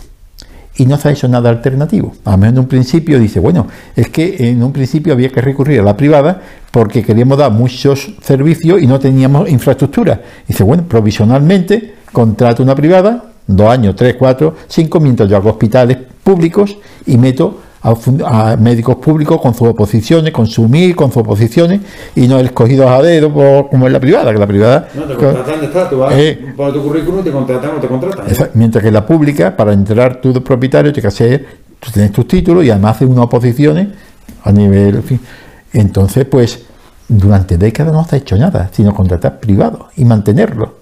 y 0.78 0.86
no 0.86 0.98
se 0.98 1.10
ha 1.10 1.12
hecho 1.12 1.28
nada 1.28 1.50
alternativo. 1.50 2.14
A 2.26 2.38
menos 2.38 2.54
en 2.54 2.60
un 2.60 2.68
principio 2.68 3.20
dice, 3.20 3.40
bueno, 3.40 3.68
es 3.96 4.10
que 4.10 4.50
en 4.50 4.64
un 4.64 4.72
principio 4.72 5.14
había 5.14 5.30
que 5.30 5.42
recurrir 5.42 5.82
a 5.82 5.84
la 5.84 5.98
privada 5.98 6.42
porque 6.72 7.04
queríamos 7.04 7.38
dar 7.38 7.52
muchos 7.52 8.14
servicios 8.22 8.82
y 8.82 8.88
no 8.88 9.00
teníamos 9.00 9.50
infraestructura. 9.50 10.22
Dice, 10.48 10.64
bueno, 10.64 10.84
provisionalmente 10.88 11.96
contrato 12.12 12.64
una 12.64 12.76
privada, 12.76 13.26
dos 13.46 13.70
años, 13.70 13.96
tres, 13.96 14.16
cuatro, 14.18 14.56
cinco, 14.68 15.00
mientras 15.00 15.30
yo 15.30 15.38
hago 15.38 15.50
hospitales 15.50 15.98
públicos 16.24 16.77
y 17.06 17.18
meto 17.18 17.62
a, 17.82 18.58
médicos 18.58 18.98
públicos 18.98 19.42
con 19.42 19.54
sus 19.54 19.70
oposiciones, 19.70 20.32
con 20.32 20.46
su 20.48 20.68
MIR, 20.68 20.96
con 20.96 21.10
sus 21.12 21.18
oposiciones, 21.18 21.82
y 22.16 22.28
no 22.28 22.40
el 22.40 22.48
escogido 22.48 22.88
a 22.90 23.02
dedo 23.02 23.34
como 23.70 23.88
en 23.88 23.94
la 23.94 24.00
privada, 24.00 24.32
que 24.32 24.40
la 24.40 24.48
privada... 24.48 24.88
No, 24.94 25.04
te 25.04 25.16
contratan, 25.16 25.64
está, 25.64 25.90
tú 25.90 26.00
vas 26.00 26.14
eh, 26.16 26.54
por 26.56 26.72
tu 26.72 26.84
currículum, 26.84 27.24
te 27.24 27.32
contratan 27.32 27.72
o 27.78 27.80
te 27.80 27.88
contratan. 27.88 28.26
mientras 28.54 28.84
que 28.84 28.92
la 28.92 29.06
pública, 29.06 29.56
para 29.56 29.74
entrar 29.74 30.22
tú 30.22 30.32
de 30.32 30.42
propietario, 30.42 30.94
tienes 30.94 31.14
que 31.14 31.24
hacer, 31.24 31.46
tú 31.80 31.92
tienes 31.92 32.12
tus 32.12 32.28
títulos 32.28 32.64
y 32.64 32.70
además 32.70 32.98
haces 32.98 33.10
unas 33.10 33.26
oposiciones 33.26 33.88
a 34.44 34.52
nivel... 34.52 35.04
Entonces, 35.74 36.26
pues, 36.26 36.66
durante 37.08 37.58
décadas 37.58 37.94
no 37.94 38.04
se 38.06 38.16
ha 38.16 38.20
hecho 38.20 38.36
nada, 38.36 38.70
sino 38.74 38.94
contratar 38.94 39.40
privado 39.40 39.88
y 39.96 40.06
mantenerlo. 40.06 40.76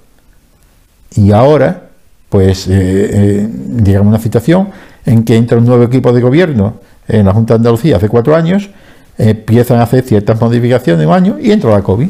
Y 1.15 1.31
ahora, 1.31 1.89
pues, 2.27 2.67
eh, 2.67 2.71
eh, 2.73 3.49
digamos 3.51 4.07
una 4.07 4.19
situación 4.19 4.69
en 5.05 5.23
que 5.23 5.35
entra 5.35 5.57
un 5.57 5.65
nuevo 5.65 5.83
equipo 5.83 6.11
de 6.11 6.21
gobierno 6.21 6.75
en 7.09 7.25
la 7.25 7.33
Junta 7.33 7.55
de 7.55 7.57
Andalucía 7.57 7.97
hace 7.97 8.07
cuatro 8.07 8.35
años, 8.35 8.69
empiezan 9.17 9.79
a 9.79 9.83
hacer 9.83 10.03
ciertas 10.03 10.39
modificaciones 10.39 11.03
en 11.03 11.09
un 11.09 11.15
año 11.15 11.37
y 11.39 11.51
entra 11.51 11.71
la 11.71 11.81
COVID. 11.81 12.09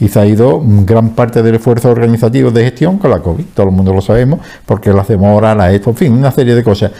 Y 0.00 0.08
se 0.08 0.18
ha 0.20 0.26
ido 0.26 0.60
gran 0.64 1.10
parte 1.10 1.42
del 1.42 1.54
esfuerzo 1.54 1.90
organizativo 1.90 2.50
de 2.50 2.64
gestión 2.64 2.98
con 2.98 3.10
la 3.10 3.20
COVID. 3.20 3.44
Todo 3.54 3.68
el 3.68 3.72
mundo 3.72 3.94
lo 3.94 4.00
sabemos 4.00 4.40
porque 4.66 4.90
hacemos 4.90 5.26
ahora, 5.26 5.54
la 5.54 5.72
esto, 5.72 5.90
en 5.90 5.96
fin, 5.96 6.12
una 6.12 6.32
serie 6.32 6.54
de 6.54 6.64
cosas. 6.64 6.90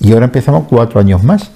Y 0.00 0.12
ahora 0.12 0.26
empezamos 0.26 0.64
cuatro 0.68 0.98
años 1.00 1.22
más. 1.22 1.50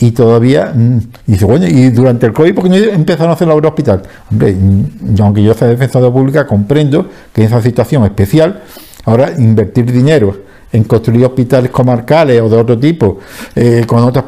Y 0.00 0.10
todavía, 0.10 0.72
mm, 0.74 0.98
dice, 1.26 1.44
bueno, 1.44 1.66
y 1.66 1.90
durante 1.90 2.26
el 2.26 2.32
COVID, 2.32 2.54
¿por 2.54 2.64
qué 2.64 2.70
no 2.70 2.76
empezaron 2.76 3.30
a 3.30 3.34
hacer 3.34 3.46
la 3.46 3.54
obra 3.54 3.68
hospital? 3.68 4.02
Hombre, 4.30 4.52
mm, 4.52 5.20
aunque 5.20 5.44
yo 5.44 5.54
sea 5.54 5.68
defensor 5.68 6.02
de 6.02 6.10
pública, 6.10 6.46
comprendo 6.46 7.08
que 7.32 7.42
en 7.42 7.46
esa 7.46 7.62
situación 7.62 8.04
especial, 8.04 8.62
ahora 9.04 9.32
invertir 9.38 9.92
dinero 9.92 10.51
en 10.72 10.84
construir 10.84 11.24
hospitales 11.24 11.70
comarcales 11.70 12.40
o 12.40 12.48
de 12.48 12.56
otro 12.56 12.78
tipo, 12.78 13.18
eh, 13.54 13.84
con 13.86 14.02
otras 14.02 14.24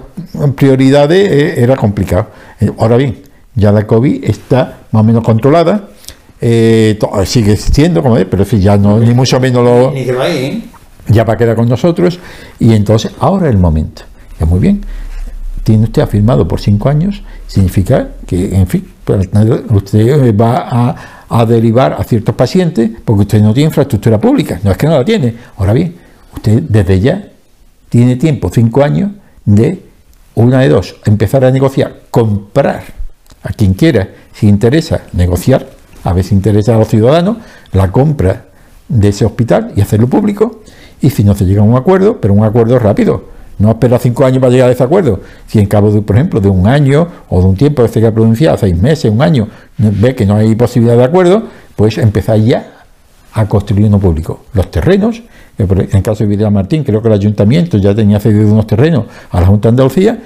prioridades, 0.55 1.31
eh, 1.31 1.63
era 1.63 1.75
complicado. 1.77 2.29
Eh, 2.61 2.71
ahora 2.79 2.97
bien, 2.97 3.23
ya 3.55 3.73
la 3.73 3.87
COVID 3.87 4.25
está 4.25 4.81
más 4.91 5.01
o 5.01 5.05
menos 5.05 5.25
controlada, 5.25 5.89
sigue 6.41 7.53
existiendo, 7.53 8.03
como 8.03 8.19
es, 8.19 8.27
pero 8.27 8.45
ya 8.45 8.77
no, 8.77 8.99
ni 8.99 9.15
mucho 9.15 9.41
menos 9.41 9.65
lo... 9.65 9.91
Ni 9.93 10.05
Ya 11.09 11.25
va 11.25 11.35
a 11.35 11.37
quedar 11.37 11.57
con 11.57 11.69
nosotros, 11.69 12.19
y 12.59 12.75
entonces 12.75 13.13
ahora 13.21 13.47
es 13.47 13.55
el 13.55 13.59
momento. 13.59 14.03
Es 14.39 14.47
muy 14.47 14.59
bien. 14.59 14.83
Tiene 15.63 15.85
usted 15.85 16.03
afirmado 16.03 16.47
por 16.47 16.61
cinco 16.61 16.91
años, 16.91 17.23
significa 17.47 18.09
que, 18.27 18.55
en 18.55 18.67
fin, 18.67 18.87
pues, 19.05 19.29
usted 19.71 20.37
va 20.39 20.69
a, 20.71 20.97
a 21.31 21.47
derivar 21.47 21.95
a 21.99 22.05
ciertos 22.05 22.35
pacientes 22.35 22.91
porque 23.03 23.23
usted 23.23 23.41
no 23.41 23.55
tiene 23.55 23.69
infraestructura 23.69 24.19
pública, 24.21 24.61
no 24.63 24.71
es 24.71 24.77
que 24.77 24.87
no 24.87 24.99
la 24.99 25.05
tiene. 25.05 25.35
Ahora 25.57 25.73
bien, 25.73 26.04
usted 26.35 26.63
desde 26.63 27.01
ya 27.01 27.29
tiene 27.89 28.17
tiempo, 28.17 28.51
cinco 28.53 28.83
años, 28.83 29.13
de 29.45 29.83
una 30.35 30.61
de 30.61 30.69
dos, 30.69 30.97
empezar 31.05 31.45
a 31.45 31.51
negociar, 31.51 32.01
comprar 32.11 32.83
a 33.43 33.53
quien 33.53 33.75
quiera, 33.75 34.09
si 34.33 34.49
interesa, 34.49 35.03
negociar, 35.13 35.67
a 36.03 36.23
si 36.23 36.35
interesa 36.35 36.75
a 36.75 36.79
los 36.79 36.89
ciudadanos, 36.89 37.37
la 37.73 37.91
compra 37.91 38.47
de 38.89 39.09
ese 39.09 39.25
hospital 39.25 39.73
y 39.77 39.81
hacerlo 39.81 40.09
público, 40.09 40.63
y 41.01 41.11
si 41.11 41.25
no 41.25 41.35
se 41.35 41.45
llega 41.45 41.61
a 41.61 41.65
un 41.65 41.77
acuerdo, 41.77 42.21
pero 42.21 42.35
un 42.35 42.45
acuerdo 42.45 42.79
rápido, 42.79 43.35
no 43.59 43.71
espera 43.71 43.99
cinco 43.99 44.25
años 44.25 44.41
para 44.41 44.51
llegar 44.51 44.69
a 44.69 44.73
ese 44.73 44.83
acuerdo. 44.83 45.21
Si 45.47 45.61
en 45.61 45.67
cabo, 45.67 45.91
de, 45.93 46.03
por 46.03 46.17
ejemplo, 46.17 46.41
de 46.41 46.49
un 46.49 46.67
año 46.67 47.07
o 47.29 47.41
de 47.41 47.47
un 47.47 47.57
tiempo 47.57 47.83
que 47.83 47.89
se 47.89 48.01
haya 48.01 48.13
pronunciado, 48.13 48.57
seis 48.57 48.77
meses, 48.77 49.11
un 49.13 49.23
año, 49.23 49.49
ve 49.79 50.15
que 50.15 50.27
no 50.27 50.37
hay 50.37 50.55
posibilidad 50.57 50.97
de 50.97 51.05
acuerdo, 51.05 51.45
pues 51.77 51.99
empezáis 51.99 52.45
ya 52.47 52.73
a 53.33 53.47
construir 53.47 53.87
uno 53.87 53.99
público. 53.99 54.41
Los 54.53 54.71
terrenos, 54.71 55.23
en 55.59 55.97
el 55.97 56.03
caso 56.03 56.25
de 56.25 56.29
Vidal 56.29 56.51
Martín, 56.53 56.83
creo 56.83 57.01
que 57.01 57.09
el 57.09 57.15
ayuntamiento 57.15 57.79
ya 57.79 57.95
tenía 57.95 58.19
cedido 58.19 58.53
unos 58.53 58.67
terrenos 58.67 59.05
a 59.31 59.41
la 59.41 59.47
Junta 59.47 59.69
de 59.69 59.71
Andalucía, 59.71 60.19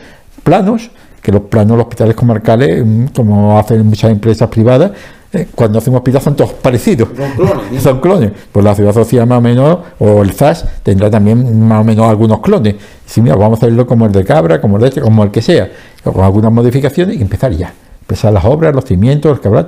planos, 0.42 0.90
que 1.22 1.32
los 1.32 1.42
planos 1.42 1.72
de 1.72 1.76
los 1.76 1.84
hospitales 1.84 2.14
comarcales, 2.14 2.84
mm, 2.84 3.06
como 3.14 3.58
hacen 3.58 3.86
muchas 3.86 4.10
empresas 4.10 4.48
privadas, 4.48 4.92
eh, 5.30 5.46
cuando 5.54 5.78
hacen 5.78 5.94
hospitales 5.94 6.24
son 6.24 6.36
todos 6.36 6.54
parecidos. 6.54 7.10
Son 7.14 7.32
clones. 7.32 7.82
son 7.82 8.00
clones. 8.00 8.32
Pues 8.50 8.64
la 8.64 8.74
ciudad 8.74 8.94
social 8.94 9.26
más 9.26 9.38
o 9.38 9.40
menos, 9.42 9.78
o 9.98 10.22
el 10.22 10.32
ZAS, 10.32 10.64
tendrá 10.82 11.10
también 11.10 11.66
más 11.68 11.82
o 11.82 11.84
menos 11.84 12.06
algunos 12.06 12.40
clones. 12.40 12.76
Si 13.04 13.20
mira, 13.20 13.36
vamos 13.36 13.58
a 13.58 13.66
hacerlo 13.66 13.86
como 13.86 14.06
el 14.06 14.12
de 14.12 14.24
Cabra, 14.24 14.60
como 14.60 14.76
el 14.76 14.82
de 14.82 14.88
este, 14.88 15.00
como 15.02 15.22
el 15.22 15.30
que 15.30 15.42
sea, 15.42 15.70
con 16.02 16.24
algunas 16.24 16.50
modificaciones 16.50 17.16
y 17.16 17.20
empezar 17.20 17.52
ya. 17.52 17.72
Empezar 18.00 18.32
las 18.32 18.44
obras, 18.46 18.74
los 18.74 18.86
cimientos, 18.86 19.30
los 19.30 19.40
cabra, 19.40 19.64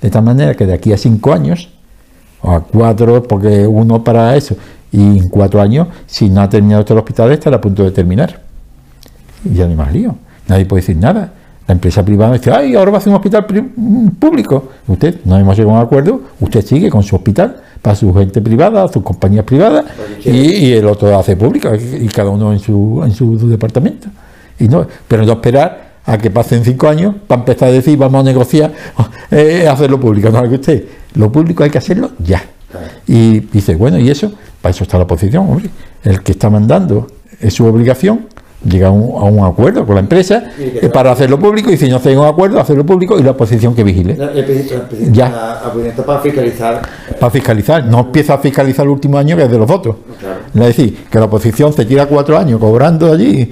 de 0.00 0.10
tal 0.10 0.22
manera 0.22 0.54
que 0.54 0.64
de 0.64 0.72
aquí 0.72 0.94
a 0.94 0.96
cinco 0.96 1.34
años, 1.34 1.68
o 2.40 2.52
a 2.52 2.60
cuatro, 2.60 3.22
porque 3.22 3.66
uno 3.66 4.02
para 4.02 4.34
eso, 4.34 4.56
y 4.92 5.00
en 5.00 5.28
cuatro 5.28 5.60
años, 5.60 5.88
si 6.06 6.28
no 6.28 6.42
ha 6.42 6.48
terminado 6.48 6.80
este 6.80 6.92
hospital, 6.92 7.32
estará 7.32 7.56
a 7.56 7.60
punto 7.60 7.82
de 7.82 7.90
terminar. 7.90 8.40
Y 9.44 9.54
ya 9.54 9.64
no 9.64 9.70
hay 9.70 9.76
más 9.76 9.92
lío. 9.92 10.16
Nadie 10.46 10.66
puede 10.66 10.82
decir 10.82 10.96
nada. 10.96 11.32
La 11.66 11.72
empresa 11.72 12.04
privada 12.04 12.34
dice, 12.34 12.50
ay, 12.50 12.74
ahora 12.74 12.90
va 12.90 12.96
a 12.98 13.00
hacer 13.00 13.10
un 13.10 13.16
hospital 13.16 13.46
mm, 13.74 14.08
público. 14.18 14.68
Usted, 14.86 15.20
no 15.24 15.38
hemos 15.38 15.56
llegado 15.56 15.76
a 15.76 15.80
un 15.80 15.86
acuerdo, 15.86 16.20
usted 16.40 16.64
sigue 16.64 16.90
con 16.90 17.02
su 17.02 17.16
hospital 17.16 17.62
para 17.80 17.96
su 17.96 18.12
gente 18.12 18.42
privada, 18.42 18.86
sus 18.88 19.02
compañías 19.02 19.44
privadas, 19.44 19.84
y, 20.24 20.72
el 20.72 20.86
otro 20.86 21.16
hace 21.18 21.36
público, 21.36 21.70
y 21.74 22.06
cada 22.08 22.30
uno 22.30 22.52
en 22.52 22.58
su, 22.58 23.02
en 23.04 23.12
su 23.12 23.48
departamento. 23.48 24.08
Y 24.58 24.68
no, 24.68 24.86
pero 25.08 25.24
no 25.24 25.32
esperar 25.32 25.92
a 26.04 26.18
que 26.18 26.30
pasen 26.30 26.64
cinco 26.64 26.88
años 26.88 27.14
para 27.26 27.40
empezar 27.40 27.68
a 27.68 27.72
decir, 27.72 27.96
vamos 27.96 28.20
a 28.20 28.24
negociar, 28.24 28.72
eh, 29.30 29.66
hacerlo 29.68 29.98
público. 29.98 30.30
No, 30.30 30.42
que 30.48 30.56
usted, 30.56 30.84
lo 31.14 31.30
público 31.30 31.64
hay 31.64 31.70
que 31.70 31.78
hacerlo 31.78 32.10
ya. 32.18 32.42
Y 33.06 33.40
dice, 33.40 33.74
bueno, 33.76 33.98
¿y 33.98 34.10
eso? 34.10 34.32
Para 34.60 34.70
eso 34.70 34.84
está 34.84 34.98
la 34.98 35.04
oposición, 35.04 35.48
hombre. 35.48 35.70
El 36.04 36.22
que 36.22 36.32
está 36.32 36.50
mandando 36.50 37.06
es 37.40 37.54
su 37.54 37.64
obligación 37.64 38.26
llega 38.68 38.88
a 38.88 38.90
un, 38.90 39.44
acuerdo 39.44 39.84
con 39.84 39.96
la 39.96 40.00
empresa 40.00 40.44
para 40.92 41.12
hacerlo 41.12 41.38
público 41.38 41.70
y 41.70 41.76
si 41.76 41.88
no 41.88 41.98
se 41.98 42.10
llega 42.10 42.20
a 42.20 42.24
un 42.24 42.28
acuerdo, 42.28 42.60
hacerlo 42.60 42.86
público 42.86 43.18
y 43.18 43.22
la 43.22 43.32
oposición 43.32 43.74
que 43.74 43.82
vigile. 43.82 44.16
ya. 45.12 45.60
para 46.06 46.20
fiscalizar. 46.20 46.82
Para 47.18 47.30
fiscalizar, 47.30 47.84
no 47.84 48.00
empieza 48.00 48.34
a 48.34 48.38
fiscalizar 48.38 48.84
el 48.84 48.90
último 48.90 49.18
año 49.18 49.36
que 49.36 49.44
es 49.44 49.50
de 49.50 49.58
los 49.58 49.66
votos. 49.66 49.96
Es 50.54 50.60
decir, 50.60 51.04
que 51.10 51.18
la 51.18 51.24
oposición 51.24 51.72
se 51.72 51.84
tira 51.84 52.06
cuatro 52.06 52.38
años 52.38 52.60
cobrando 52.60 53.12
allí, 53.12 53.50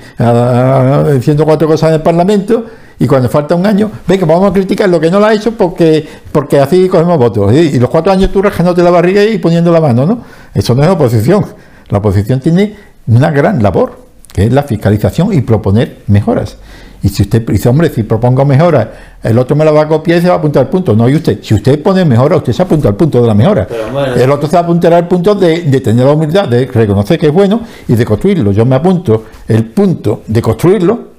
diciendo 1.15 1.45
cuatro 1.45 1.67
cosas 1.67 1.91
en 1.91 1.95
el 1.97 2.03
Parlamento 2.03 2.65
y 3.03 3.07
cuando 3.07 3.31
falta 3.31 3.55
un 3.55 3.65
año, 3.65 3.91
ve 4.07 4.19
que 4.19 4.27
vamos 4.27 4.51
a 4.51 4.53
criticar 4.53 4.87
lo 4.91 5.01
que 5.01 5.11
no 5.11 5.19
lo 5.19 5.25
ha 5.25 5.33
hecho 5.33 5.53
porque, 5.53 6.07
porque 6.31 6.61
así 6.61 6.87
cogemos 6.87 7.17
votos. 7.17 7.51
Y, 7.55 7.79
los 7.79 7.89
cuatro 7.89 8.13
años 8.13 8.31
tú 8.31 8.43
rajándote 8.43 8.83
la 8.83 8.91
barriga 8.91 9.25
y 9.25 9.39
poniendo 9.39 9.73
la 9.73 9.81
mano, 9.81 10.05
¿no? 10.05 10.21
Eso 10.53 10.75
no 10.75 10.83
es 10.83 10.89
oposición. 10.91 11.47
La 11.89 11.97
oposición 11.97 12.41
tiene 12.41 12.77
una 13.07 13.31
gran 13.31 13.63
labor 13.63 13.99
que 14.31 14.45
es 14.45 14.53
la 14.53 14.65
fiscalización 14.65 15.33
y 15.33 15.41
proponer 15.41 16.03
mejoras. 16.09 16.59
Y 17.03 17.09
si 17.09 17.23
usted 17.23 17.41
dice, 17.47 17.71
hombre, 17.71 17.89
si 17.89 18.03
propongo 18.03 18.45
mejoras, 18.45 18.89
el 19.23 19.39
otro 19.39 19.57
me 19.57 19.65
la 19.65 19.71
va 19.71 19.81
a 19.81 19.89
copiar 19.89 20.19
y 20.19 20.21
se 20.21 20.29
va 20.29 20.35
a 20.35 20.37
apuntar 20.37 20.65
al 20.65 20.69
punto. 20.69 20.95
No, 20.95 21.09
y 21.09 21.15
usted, 21.15 21.39
si 21.43 21.55
usted 21.55 21.83
pone 21.83 22.05
mejora, 22.05 22.37
usted 22.37 22.53
se 22.53 22.61
apunta 22.61 22.89
al 22.89 22.97
punto 22.97 23.23
de 23.23 23.27
la 23.27 23.35
mejora. 23.35 23.67
el 24.15 24.31
otro 24.31 24.47
se 24.47 24.57
va 24.57 24.61
a 24.61 24.65
apuntar 24.65 24.93
al 24.93 25.09
punto 25.09 25.35
de, 25.35 25.63
tener 25.81 26.05
la 26.05 26.13
humildad, 26.13 26.49
de 26.49 26.67
reconocer 26.67 27.19
que 27.19 27.29
es 27.29 27.33
bueno 27.33 27.63
y 27.89 27.95
de 27.95 28.05
construirlo. 28.05 28.53
Yo 28.53 28.67
me 28.67 28.77
apunto 28.77 29.25
el 29.49 29.65
punto 29.65 30.23
de 30.27 30.43
construirlo 30.43 31.10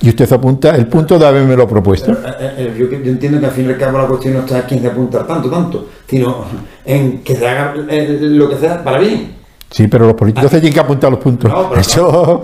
y 0.00 0.08
usted 0.08 0.26
se 0.26 0.34
apunta 0.34 0.74
el 0.74 0.86
punto 0.86 1.18
de 1.18 1.26
haberme 1.26 1.56
lo 1.56 1.68
propuesto. 1.68 2.12
Eh, 2.12 2.16
eh, 2.40 2.74
yo, 2.78 2.86
entiendo 3.10 3.38
que 3.40 3.46
al 3.46 3.52
fin 3.52 3.66
y 3.66 3.72
al 3.72 3.78
cabo 3.78 3.98
la 3.98 4.06
cuestión 4.06 4.34
no 4.34 4.40
está 4.40 4.60
en 4.60 4.64
quién 4.66 4.80
se 4.80 4.86
apunta 4.88 5.26
tanto, 5.26 5.50
tanto, 5.50 5.86
sino 6.08 6.44
en 6.84 7.22
que 7.22 7.36
se 7.36 7.46
haga 7.46 7.74
eh, 7.88 8.18
lo 8.20 8.48
que 8.48 8.56
sea 8.56 8.82
para 8.82 8.98
bien. 8.98 9.42
Sí, 9.70 9.88
pero 9.88 10.06
los 10.06 10.14
políticos 10.14 10.50
se 10.50 10.60
tienen 10.60 10.74
que 10.74 10.80
apuntar 10.80 11.10
los 11.10 11.18
puntos. 11.18 11.50
No, 11.50 11.70
pero 11.70 11.80
Eso... 11.80 12.42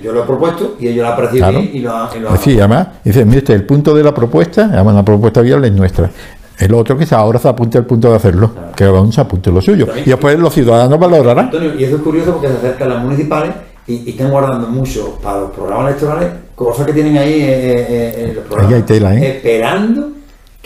yo 0.00 0.12
lo 0.12 0.22
he 0.22 0.26
propuesto 0.26 0.76
y 0.78 0.88
ellos 0.88 1.04
lo 1.04 1.10
han 1.10 1.16
parecido 1.16 1.50
y 1.50 1.80
lo, 1.80 1.96
han... 1.96 2.08
Pues 2.28 2.40
sí, 2.40 2.56
además, 2.58 2.88
dice, 3.02 3.24
mire 3.24 3.38
usted, 3.38 3.54
el 3.54 3.64
punto 3.64 3.92
de 3.92 4.04
la 4.04 4.14
propuesta, 4.14 4.70
además 4.72 4.94
la 4.94 5.04
propuesta 5.04 5.40
viable 5.40 5.66
es 5.66 5.72
nuestra. 5.72 6.08
El 6.58 6.72
otro 6.72 6.96
que 6.96 7.06
ahora 7.14 7.40
se 7.40 7.48
apunte 7.48 7.78
el 7.78 7.84
punto 7.84 8.10
de 8.10 8.16
hacerlo, 8.16 8.52
que 8.76 8.84
cada 8.84 9.00
uno 9.00 9.10
se 9.10 9.20
apunte 9.20 9.50
lo 9.50 9.60
suyo. 9.60 9.88
y 10.04 10.08
después 10.08 10.38
los 10.38 10.54
ciudadanos 10.54 10.98
valorarán. 10.98 11.46
Antonio, 11.46 11.74
y 11.76 11.82
eso 11.82 11.96
es 11.96 12.02
curioso 12.02 12.32
porque 12.32 12.48
se 12.48 12.54
acercan 12.54 12.90
las 12.90 13.02
municipales 13.02 13.50
y, 13.86 14.10
están 14.10 14.30
guardando 14.30 14.66
mucho 14.68 15.18
para 15.22 15.40
los 15.40 15.50
programas 15.50 15.88
electorales 15.88 16.30
cosas 16.54 16.86
que 16.86 16.92
tienen 16.92 17.16
ahí 17.18 17.34
eh, 17.34 17.72
eh, 17.72 18.14
eh 18.18 18.32
los 18.34 18.44
programas. 18.44 18.90
¿eh? 19.22 19.36
Esperando 19.36 20.10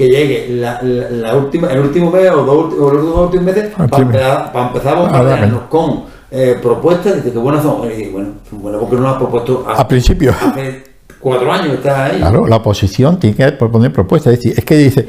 que 0.00 0.09
llegue 0.09 0.49
la, 0.49 0.81
la, 0.83 1.37
última, 1.37 1.69
el 1.69 1.81
último 1.81 2.11
mes 2.11 2.31
o, 2.31 2.43
dos, 2.43 2.73
o 2.73 2.91
los 2.91 3.05
dos 3.05 3.27
últimos 3.27 3.45
meses 3.45 3.71
para, 3.77 4.03
empezar, 4.03 4.53
para 4.53 4.67
empezar 4.69 4.97
a 4.97 5.00
bombardearnos 5.00 5.62
con 5.69 6.05
eh, 6.31 6.59
propuestas. 6.62 7.17
Dice 7.17 7.33
que 7.33 7.39
buenas 7.39 7.62
son. 7.62 7.83
Y 7.91 8.09
bueno, 8.09 8.29
bueno, 8.53 8.81
porque 8.81 8.97
no 8.97 9.03
las 9.03 9.12
has 9.12 9.19
propuesto 9.19 9.67
a, 9.69 9.87
principio. 9.87 10.33
Hace 10.41 10.85
cuatro 11.19 11.53
años 11.53 11.75
estás 11.75 12.12
ahí. 12.12 12.19
Claro, 12.19 12.47
la 12.47 12.57
oposición 12.57 13.21
tiene 13.21 13.37
que 13.37 13.53
proponer 13.53 13.93
propuestas. 13.93 14.33
Es 14.33 14.39
decir, 14.39 14.55
es 14.57 14.65
que 14.65 14.77
dice, 14.77 15.07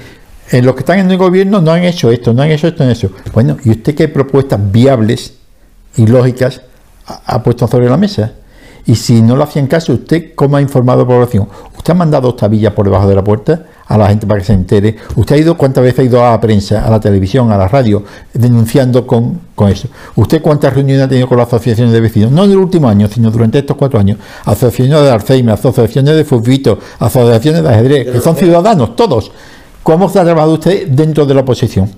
en 0.49 0.65
los 0.65 0.75
que 0.75 0.81
están 0.81 0.99
en 0.99 1.09
el 1.09 1.17
gobierno 1.17 1.61
no 1.61 1.71
han 1.71 1.85
hecho 1.85 2.11
esto, 2.11 2.33
no 2.33 2.41
han 2.41 2.51
hecho 2.51 2.67
esto, 2.67 2.83
no 2.83 2.89
han 2.89 2.95
hecho. 2.95 3.11
Bueno, 3.31 3.55
¿y 3.63 3.69
usted 3.69 3.95
qué 3.95 4.09
propuestas 4.09 4.59
viables 4.71 5.37
y 5.95 6.05
lógicas 6.05 6.63
ha, 7.05 7.43
puesto 7.43 7.67
sobre 7.67 7.89
la 7.89 7.97
mesa? 7.97 8.31
Y 8.85 8.95
si 8.95 9.21
no 9.21 9.35
lo 9.35 9.43
hacían 9.43 9.67
caso, 9.67 9.93
¿usted 9.93 10.33
cómo 10.35 10.57
ha 10.57 10.61
informado 10.61 11.01
a 11.01 11.03
la 11.03 11.07
población? 11.07 11.47
¿Usted 11.77 11.91
ha 11.91 11.95
mandado 11.95 12.33
tabillas 12.33 12.73
por 12.73 12.85
debajo 12.85 13.07
de 13.07 13.15
la 13.15 13.23
puerta? 13.23 13.65
a 13.91 13.97
la 13.97 14.07
gente 14.07 14.25
para 14.25 14.39
que 14.39 14.45
se 14.45 14.53
entere. 14.53 14.95
¿Usted 15.17 15.35
ha 15.35 15.37
ido 15.37 15.57
cuántas 15.57 15.83
veces 15.83 15.99
ha 15.99 16.03
ido 16.03 16.25
a 16.25 16.31
la 16.31 16.39
prensa, 16.39 16.85
a 16.85 16.89
la 16.89 16.99
televisión, 16.99 17.51
a 17.51 17.57
la 17.57 17.67
radio, 17.67 18.03
denunciando 18.33 19.05
con, 19.05 19.39
con 19.53 19.69
eso? 19.69 19.89
¿Usted 20.15 20.41
cuántas 20.41 20.73
reuniones 20.73 21.05
ha 21.05 21.09
tenido 21.09 21.27
con 21.27 21.37
las 21.37 21.47
asociaciones 21.47 21.91
de 21.91 21.99
vecinos? 21.99 22.31
No 22.31 22.45
en 22.45 22.51
el 22.51 22.57
último 22.57 22.87
año, 22.87 23.09
sino 23.09 23.29
durante 23.29 23.59
estos 23.59 23.75
cuatro 23.75 23.99
años. 23.99 24.17
Asociaciones 24.45 25.03
de 25.03 25.11
Alzheimer, 25.11 25.53
asociaciones 25.55 26.15
de 26.15 26.23
fútbol, 26.23 26.79
asociaciones 26.99 27.63
de 27.63 27.69
ajedrez, 27.69 28.11
que 28.11 28.21
son 28.21 28.35
ciudadanos, 28.37 28.95
todos. 28.95 29.31
¿Cómo 29.83 30.07
se 30.07 30.19
ha 30.19 30.23
trabajado 30.23 30.53
usted 30.53 30.87
dentro 30.87 31.25
de 31.25 31.33
la 31.33 31.41
oposición? 31.41 31.89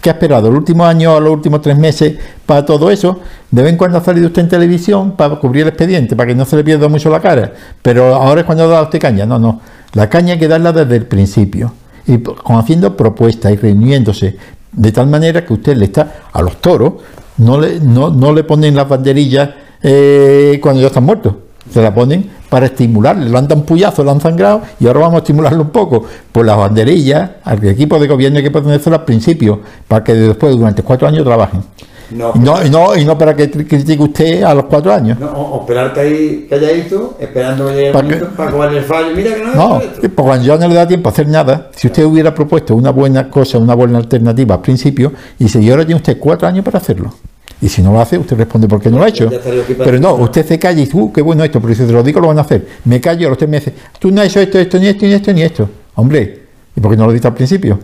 ¿Qué 0.00 0.08
ha 0.08 0.12
esperado? 0.14 0.48
¿El 0.48 0.56
último 0.56 0.84
año 0.84 1.14
o 1.14 1.20
los 1.20 1.32
últimos 1.32 1.60
tres 1.60 1.76
meses 1.76 2.18
para 2.46 2.64
todo 2.64 2.90
eso? 2.90 3.20
De 3.50 3.62
vez 3.62 3.72
en 3.72 3.78
cuando 3.78 3.98
ha 3.98 4.04
salido 4.04 4.28
usted 4.28 4.42
en 4.42 4.48
televisión 4.48 5.12
para 5.12 5.36
cubrir 5.36 5.62
el 5.62 5.68
expediente, 5.68 6.16
para 6.16 6.28
que 6.28 6.34
no 6.34 6.44
se 6.44 6.56
le 6.56 6.64
pierda 6.64 6.88
mucho 6.88 7.10
la 7.10 7.20
cara. 7.20 7.52
Pero 7.82 8.14
ahora 8.14 8.40
es 8.40 8.46
cuando 8.46 8.68
dado 8.68 8.84
usted 8.84 8.98
caña. 8.98 9.26
No, 9.26 9.38
no. 9.38 9.60
La 9.92 10.08
caña 10.08 10.34
hay 10.34 10.38
que 10.38 10.48
darla 10.48 10.72
desde 10.72 10.96
el 10.96 11.06
principio. 11.06 11.72
Y 12.06 12.18
con 12.18 12.56
haciendo 12.56 12.96
propuestas 12.96 13.52
y 13.52 13.56
reuniéndose 13.56 14.36
de 14.72 14.92
tal 14.92 15.08
manera 15.08 15.44
que 15.44 15.52
usted 15.52 15.76
le 15.76 15.86
está 15.86 16.14
a 16.32 16.42
los 16.42 16.60
toros, 16.60 16.94
no 17.38 17.60
le, 17.60 17.80
no, 17.80 18.10
no 18.10 18.32
le 18.32 18.44
ponen 18.44 18.76
las 18.76 18.88
banderillas 18.88 19.50
eh, 19.82 20.58
cuando 20.62 20.80
ya 20.80 20.86
están 20.86 21.04
muertos. 21.04 21.34
Se 21.70 21.82
la 21.82 21.94
ponen 21.94 22.30
para 22.50 22.66
estimularle, 22.66 23.30
lo 23.30 23.38
han 23.38 23.48
dado 23.48 23.60
un 23.60 23.66
puyazo, 23.66 24.04
lo 24.04 24.10
han 24.10 24.20
sangrado 24.20 24.60
y 24.78 24.86
ahora 24.86 25.00
vamos 25.00 25.14
a 25.14 25.18
estimularlo 25.18 25.62
un 25.62 25.70
poco. 25.70 26.04
Pues 26.30 26.44
las 26.44 26.56
banderillas, 26.56 27.30
al 27.44 27.64
equipo 27.64 27.98
de 27.98 28.08
gobierno 28.08 28.38
hay 28.38 28.44
que 28.44 28.50
ponerse 28.50 28.90
al 28.90 29.04
principio, 29.04 29.60
para 29.88 30.04
que 30.04 30.12
después 30.14 30.54
durante 30.56 30.82
cuatro 30.82 31.08
años 31.08 31.24
trabajen. 31.24 31.62
No, 32.10 32.32
no, 32.34 32.64
y 32.64 32.70
no, 32.70 32.96
y 32.96 33.04
no 33.04 33.16
para 33.16 33.36
que 33.36 33.48
critique 33.48 34.02
usted 34.02 34.42
a 34.42 34.52
los 34.52 34.64
cuatro 34.64 34.92
años. 34.92 35.16
No, 35.20 35.30
o 35.30 35.60
esperarte 35.60 36.00
ahí 36.00 36.46
calladito, 36.50 37.16
esperando 37.20 37.68
que 37.68 37.74
llegue 37.74 37.88
el 37.88 37.94
momento 37.94 38.28
para 38.36 38.72
el 38.72 38.82
fallo. 38.82 39.14
Mira 39.14 39.34
que 39.36 39.44
no 39.44 39.54
No, 39.54 39.82
pues 40.00 40.12
cuando 40.16 40.44
ya 40.44 40.56
no 40.56 40.66
le 40.66 40.74
da 40.74 40.88
tiempo 40.88 41.08
a 41.08 41.12
hacer 41.12 41.28
nada, 41.28 41.70
si 41.72 41.86
usted 41.86 42.04
hubiera 42.04 42.34
propuesto 42.34 42.74
una 42.74 42.90
buena 42.90 43.30
cosa, 43.30 43.58
una 43.58 43.74
buena 43.74 43.98
alternativa 43.98 44.56
al 44.56 44.60
principio, 44.60 45.12
y 45.38 45.48
si 45.48 45.70
ahora 45.70 45.84
tiene 45.86 46.00
usted 46.00 46.18
cuatro 46.18 46.48
años 46.48 46.64
para 46.64 46.78
hacerlo. 46.78 47.14
Y 47.62 47.68
si 47.68 47.82
no 47.82 47.92
lo 47.92 48.00
hace, 48.00 48.16
usted 48.16 48.36
responde 48.36 48.66
por 48.66 48.80
qué 48.80 48.90
no 48.90 48.98
lo 48.98 49.04
ha 49.04 49.08
hecho. 49.08 49.30
Pero 49.78 49.98
no, 49.98 50.14
usted 50.14 50.46
se 50.46 50.58
calla 50.58 50.80
y 50.80 50.84
dice, 50.84 50.96
uh, 50.96 51.12
qué 51.12 51.20
bueno 51.20 51.44
esto, 51.44 51.60
pero 51.60 51.74
si 51.74 51.84
te 51.84 51.92
lo 51.92 52.02
digo, 52.02 52.20
lo 52.20 52.28
van 52.28 52.38
a 52.38 52.42
hacer. 52.42 52.66
Me 52.84 53.00
callo, 53.00 53.26
ahora 53.26 53.32
usted 53.32 53.48
me 53.48 53.58
dice, 53.58 53.74
tú 53.98 54.10
no 54.10 54.20
has 54.20 54.28
hecho 54.28 54.40
esto, 54.40 54.58
esto, 54.58 54.78
ni 54.78 54.86
esto, 54.86 55.04
ni 55.04 55.12
esto, 55.12 55.32
ni 55.32 55.42
esto. 55.42 55.70
Hombre, 55.96 56.42
¿y 56.74 56.80
por 56.80 56.90
qué 56.90 56.96
no 56.96 57.06
lo 57.06 57.12
dice 57.12 57.26
al 57.26 57.34
principio? 57.34 57.78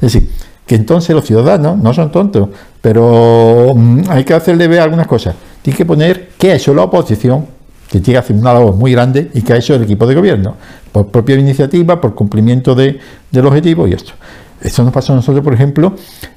Es 0.00 0.12
decir, 0.12 0.30
que 0.66 0.74
entonces 0.74 1.14
los 1.14 1.24
ciudadanos 1.24 1.78
no 1.78 1.92
son 1.92 2.10
tontos, 2.10 2.48
pero 2.80 3.72
mm, 3.74 4.02
hay 4.08 4.24
que 4.24 4.34
hacerle 4.34 4.68
ver 4.68 4.80
algunas 4.80 5.06
cosas. 5.06 5.34
Tiene 5.62 5.76
que 5.76 5.84
poner 5.84 6.28
qué 6.38 6.52
ha 6.52 6.54
hecho 6.56 6.72
la 6.74 6.82
oposición, 6.82 7.46
que 7.90 8.00
tiene 8.00 8.14
que 8.14 8.18
hacer 8.18 8.36
una 8.36 8.52
labor 8.52 8.74
muy 8.74 8.92
grande, 8.92 9.30
y 9.34 9.42
qué 9.42 9.54
ha 9.54 9.56
hecho 9.56 9.74
el 9.74 9.82
equipo 9.82 10.06
de 10.06 10.14
gobierno, 10.14 10.56
por 10.92 11.08
propia 11.08 11.36
iniciativa, 11.36 12.00
por 12.00 12.14
cumplimiento 12.14 12.74
de, 12.74 12.98
del 13.30 13.46
objetivo 13.46 13.88
y 13.88 13.92
esto. 13.92 14.12
Eso 14.60 14.82
nos 14.82 14.92
pasó 14.92 15.12
a 15.12 15.16
nosotros, 15.16 15.44
por 15.44 15.54
ejemplo, 15.54 15.94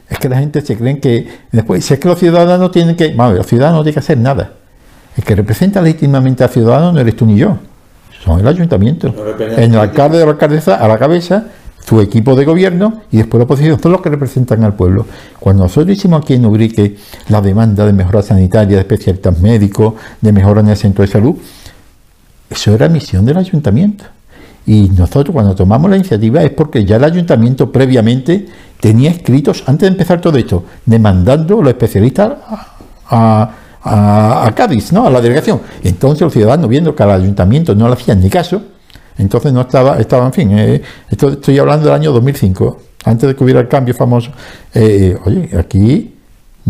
es 0.10 0.18
que 0.20 0.30
la 0.30 0.38
gente 0.38 0.62
se 0.62 0.78
cree 0.78 1.00
que 1.00 1.28
después, 1.52 1.84
si 1.84 1.94
es 1.94 2.00
que 2.00 2.08
los 2.08 2.20
ciudadanos 2.20 2.72
tienen 2.72 2.96
que, 2.96 3.14
vamos, 3.14 3.38
los 3.38 3.48
ciudadanos 3.48 3.80
no 3.80 3.84
tienen 3.84 3.96
que 3.96 4.00
hacer 4.00 4.18
nada. 4.18 4.54
El 5.18 5.24
que 5.24 5.36
representa 5.36 5.82
legítimamente 5.82 6.44
al 6.44 6.50
ciudadano 6.50 6.92
no 6.94 7.00
eres 7.00 7.16
tú 7.16 7.26
ni 7.26 7.38
yo, 7.38 7.58
son 8.24 8.40
el 8.40 8.48
ayuntamiento. 8.48 9.14
En 9.40 9.74
el 9.74 9.80
alcalde 9.80 10.20
de 10.20 10.26
la 10.26 10.32
alcaldesa 10.32 10.76
a 10.76 10.88
la 10.88 10.98
cabeza, 10.98 11.46
su 11.86 12.00
equipo 12.00 12.36
de 12.36 12.46
gobierno 12.46 13.02
y 13.12 13.18
después 13.18 13.40
la 13.40 13.46
oposición, 13.46 13.82
son 13.82 13.92
los 13.92 14.02
que 14.02 14.10
representan 14.10 14.64
al 14.64 14.76
pueblo. 14.76 15.06
Cuando 15.40 15.64
nosotros 15.64 15.98
hicimos 15.98 16.22
aquí 16.22 16.36
en 16.36 16.46
Ubrique 16.46 16.98
la 17.30 17.42
demanda 17.42 17.86
de 17.86 17.94
mejora 17.94 18.22
sanitaria, 18.22 18.76
de 18.76 18.82
especialistas 18.82 19.40
médicos, 19.40 19.96
de 20.22 20.32
mejora 20.32 20.62
en 20.62 20.70
el 20.70 20.78
centro 20.78 21.04
de 21.04 21.08
salud, 21.12 21.36
eso 22.50 22.74
era 22.74 22.88
misión 22.88 23.26
del 23.26 23.38
ayuntamiento. 23.38 24.06
Y 24.66 24.90
nosotros 24.90 25.34
cuando 25.34 25.56
tomamos 25.56 25.90
la 25.90 25.98
iniciativa 25.98 26.44
es 26.44 26.52
porque 26.52 26.86
ya 26.86 26.98
el 26.98 27.04
ayuntamiento 27.04 27.72
previamente 27.72 28.46
tenía 28.80 29.12
escritos, 29.12 29.64
antes 29.66 29.82
de 29.82 29.94
empezar 29.94 30.22
todo 30.22 30.38
esto, 30.38 30.64
demandando 30.86 31.62
los 31.62 31.70
especialistas 31.70 32.34
a, 33.10 33.52
Cádiz, 34.56 34.94
¿no? 34.94 35.08
a 35.08 35.10
la 35.10 35.22
delegación. 35.22 35.60
Entonces 35.84 36.22
los 36.22 36.34
ciudadanos, 36.34 36.70
viendo 36.70 36.96
que 36.96 37.02
al 37.02 37.12
ayuntamiento 37.12 37.74
no 37.74 37.88
le 37.88 37.94
hacían 37.94 38.22
ni 38.22 38.30
caso, 38.30 38.62
entonces 39.18 39.52
no 39.52 39.62
estaba, 39.62 40.00
estaba 40.00 40.26
en 40.28 40.34
fin, 40.34 40.52
eh, 40.58 40.82
esto, 41.10 41.30
estoy 41.30 41.58
hablando 41.58 41.86
del 41.86 41.96
año 41.96 42.12
2005, 42.12 42.78
antes 43.06 43.30
de 43.30 43.36
que 43.36 43.44
hubiera 43.44 43.60
el 43.60 43.68
cambio 43.68 43.94
famoso. 43.96 44.32
Eh, 44.74 45.18
oye, 45.26 45.50
aquí 45.58 46.14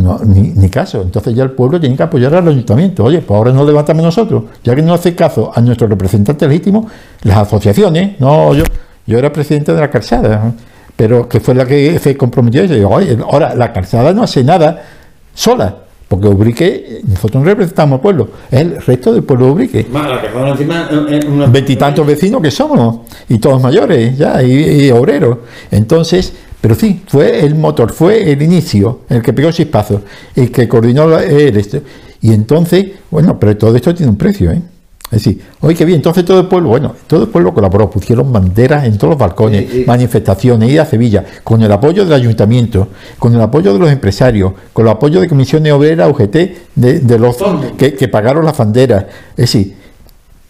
no, 0.01 0.19
ni, 0.23 0.69
caso. 0.69 1.01
Entonces 1.01 1.35
ya 1.35 1.43
el 1.43 1.51
pueblo 1.51 1.79
tiene 1.79 1.95
que 1.95 2.03
apoyar 2.03 2.33
al 2.35 2.47
ayuntamiento. 2.47 3.03
Oye, 3.03 3.19
pues 3.19 3.37
ahora 3.37 3.51
nos 3.51 3.65
levantamos 3.65 4.03
nosotros. 4.03 4.43
Ya 4.63 4.75
que 4.75 4.81
no 4.81 4.93
hace 4.93 5.15
caso 5.15 5.51
a 5.53 5.61
nuestro 5.61 5.87
representante 5.87 6.47
legítimo, 6.47 6.87
las 7.23 7.37
asociaciones, 7.37 8.19
no 8.19 8.53
yo, 8.53 8.63
yo 9.05 9.17
era 9.17 9.31
presidente 9.31 9.73
de 9.73 9.79
la 9.79 9.89
calzada, 9.89 10.53
pero 10.95 11.27
que 11.29 11.39
fue 11.39 11.55
la 11.55 11.65
que 11.65 11.99
se 11.99 12.17
comprometió. 12.17 12.63
Y 12.63 12.67
digo, 12.67 12.89
oye, 12.89 13.17
ahora 13.23 13.55
la 13.55 13.71
calzada 13.71 14.13
no 14.13 14.23
hace 14.23 14.43
nada 14.43 14.81
sola. 15.33 15.75
Porque 16.07 16.27
Ubrique, 16.27 16.99
nosotros 17.07 17.41
no 17.41 17.49
representamos 17.49 17.95
al 17.95 18.01
pueblo, 18.01 18.27
es 18.51 18.59
el 18.59 18.81
resto 18.81 19.13
del 19.13 19.23
pueblo 19.23 19.45
de 19.45 19.51
Ubrique. 19.53 19.87
Veintitantos 21.49 22.05
vecinos 22.05 22.41
que 22.41 22.51
somos, 22.51 22.99
y 23.29 23.37
todos 23.37 23.61
mayores, 23.61 24.17
ya, 24.17 24.43
y, 24.43 24.87
y 24.87 24.91
obreros. 24.91 25.37
Entonces, 25.71 26.33
pero 26.61 26.75
sí, 26.75 27.01
fue 27.07 27.43
el 27.43 27.55
motor, 27.55 27.91
fue 27.91 28.31
el 28.31 28.41
inicio, 28.41 29.01
el 29.09 29.23
que 29.23 29.33
pegó 29.33 29.51
chispazos, 29.51 30.01
el 30.35 30.51
que 30.51 30.67
coordinó 30.67 31.17
el 31.17 31.57
este. 31.57 31.81
Y 32.21 32.33
entonces, 32.33 32.85
bueno, 33.09 33.39
pero 33.39 33.57
todo 33.57 33.75
esto 33.75 33.95
tiene 33.95 34.11
un 34.11 34.17
precio, 34.17 34.51
¿eh? 34.51 34.61
Es 35.05 35.23
decir, 35.25 35.41
oye, 35.59 35.75
qué 35.75 35.83
bien, 35.83 35.97
entonces 35.97 36.23
todo 36.23 36.39
el 36.39 36.45
pueblo, 36.45 36.69
bueno, 36.69 36.95
todo 37.05 37.23
el 37.23 37.29
pueblo 37.29 37.53
colaboró, 37.53 37.89
pusieron 37.89 38.31
banderas 38.31 38.85
en 38.85 38.97
todos 38.97 39.11
los 39.11 39.19
balcones, 39.19 39.85
manifestaciones, 39.85 40.69
ir 40.71 40.79
a 40.79 40.85
Sevilla, 40.85 41.25
con 41.43 41.61
el 41.61 41.71
apoyo 41.71 42.05
del 42.05 42.13
ayuntamiento, 42.13 42.87
con 43.19 43.35
el 43.35 43.41
apoyo 43.41 43.73
de 43.73 43.79
los 43.79 43.91
empresarios, 43.91 44.53
con 44.71 44.85
el 44.85 44.91
apoyo 44.91 45.19
de 45.19 45.27
comisiones 45.27 45.73
obreras, 45.73 46.09
UGT, 46.09 46.35
de, 46.75 47.19
los 47.19 47.35
que, 47.77 47.93
que 47.93 48.07
pagaron 48.07 48.45
las 48.45 48.57
banderas. 48.57 49.03
Es 49.31 49.51
decir, 49.51 49.75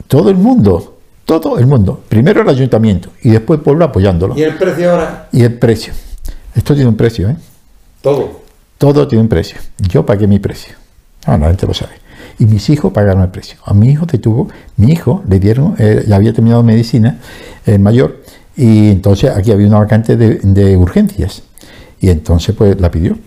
todo 0.08 0.30
el 0.30 0.36
mundo 0.36 0.98
todo 1.40 1.58
el 1.60 1.68
mundo. 1.68 2.04
Primero 2.10 2.42
el 2.42 2.50
ayuntamiento 2.50 3.10
y 3.22 3.30
después 3.30 3.60
el 3.60 3.64
pueblo 3.64 3.86
apoyándolo. 3.86 4.38
¿Y 4.38 4.44
el 4.44 4.56
precio 4.58 4.92
ahora? 4.92 5.30
Y 5.32 5.44
el 5.44 5.54
precio. 5.54 5.94
Esto 6.56 6.74
tiene 6.74 6.90
un 6.90 6.98
precio, 6.98 7.30
¿eh? 7.30 7.38
Todo. 8.02 8.42
Todo 8.78 9.08
tiene 9.08 9.22
un 9.22 9.30
precio. 9.30 9.58
Yo 9.78 10.06
pagué 10.06 10.28
mi 10.28 10.40
precio. 10.40 10.76
Ah, 11.26 11.38
la 11.38 11.48
gente 11.48 11.68
lo 11.68 11.74
sabe. 11.74 11.94
Y 12.40 12.46
mis 12.46 12.70
hijos 12.70 12.92
pagaron 12.92 13.22
el 13.22 13.30
precio. 13.30 13.60
A 13.64 13.74
mi 13.74 13.90
hijo 13.90 14.06
tuvo, 14.08 14.50
mi 14.78 14.92
hijo 14.92 15.24
le 15.30 15.40
dieron, 15.40 15.76
eh, 15.78 16.04
ya 16.08 16.16
había 16.16 16.34
terminado 16.34 16.64
medicina, 16.64 17.20
el 17.66 17.80
mayor, 17.80 18.24
y 18.58 18.90
entonces 18.90 19.30
aquí 19.30 19.52
había 19.52 19.68
una 19.68 19.80
vacante 19.80 20.18
de, 20.18 20.40
de 20.42 20.76
urgencias. 20.76 21.44
Y 22.00 22.10
entonces 22.10 22.56
pues 22.56 22.82
la 22.82 22.90
pidió. 22.90 23.18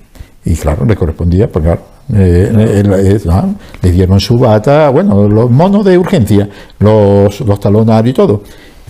Y 0.44 0.56
claro, 0.56 0.84
le 0.84 0.96
correspondía, 0.96 1.50
porque 1.50 1.68
claro, 1.68 1.82
eh, 2.12 2.82
eh, 2.84 3.20
ah, 3.30 3.49
le 3.82 3.90
dieron 3.90 4.20
su 4.20 4.37
bata, 4.38 4.90
bueno, 4.90 5.28
los 5.28 5.50
monos 5.50 5.84
de 5.84 5.97
urgencia, 5.97 6.49
los, 6.78 7.40
los 7.40 7.60
talonarios 7.60 8.12
y 8.12 8.14
todo. 8.14 8.43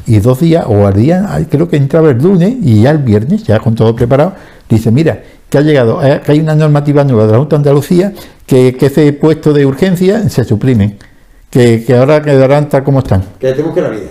Y 0.07 0.19
dos 0.19 0.41
días, 0.41 0.65
o 0.69 0.87
al 0.87 0.95
día, 0.95 1.47
creo 1.49 1.69
que 1.69 1.77
entraba 1.77 2.11
el 2.11 2.19
lunes 2.19 2.55
y 2.61 2.83
ya 2.83 2.91
el 2.91 2.99
viernes, 2.99 3.45
ya 3.45 3.59
con 3.61 3.75
todo 3.75 3.95
preparado, 3.95 4.35
dice, 4.69 4.91
mira, 4.91 5.23
que 5.49 5.59
ha 5.59 5.61
llegado, 5.61 6.05
eh, 6.05 6.21
que 6.25 6.33
hay 6.33 6.41
una 6.41 6.55
normativa 6.55 7.05
nueva 7.05 7.27
de 7.27 7.33
la 7.33 7.39
Junta 7.39 7.57
de 7.57 7.61
Andalucía 7.61 8.13
que, 8.47 8.77
que 8.77 8.87
ese 8.87 9.13
puesto 9.13 9.53
de 9.53 9.65
urgencia 9.65 10.29
se 10.29 10.45
suprime, 10.45 10.99
que, 11.49 11.85
que 11.85 11.97
ahora 11.97 12.21
quedarán 12.21 12.69
tal 12.69 12.83
como 12.83 12.99
están. 12.99 13.23
Que 13.39 13.53
tenemos 13.53 13.75
que 13.75 13.81
la 13.81 13.91
vida. 13.91 14.11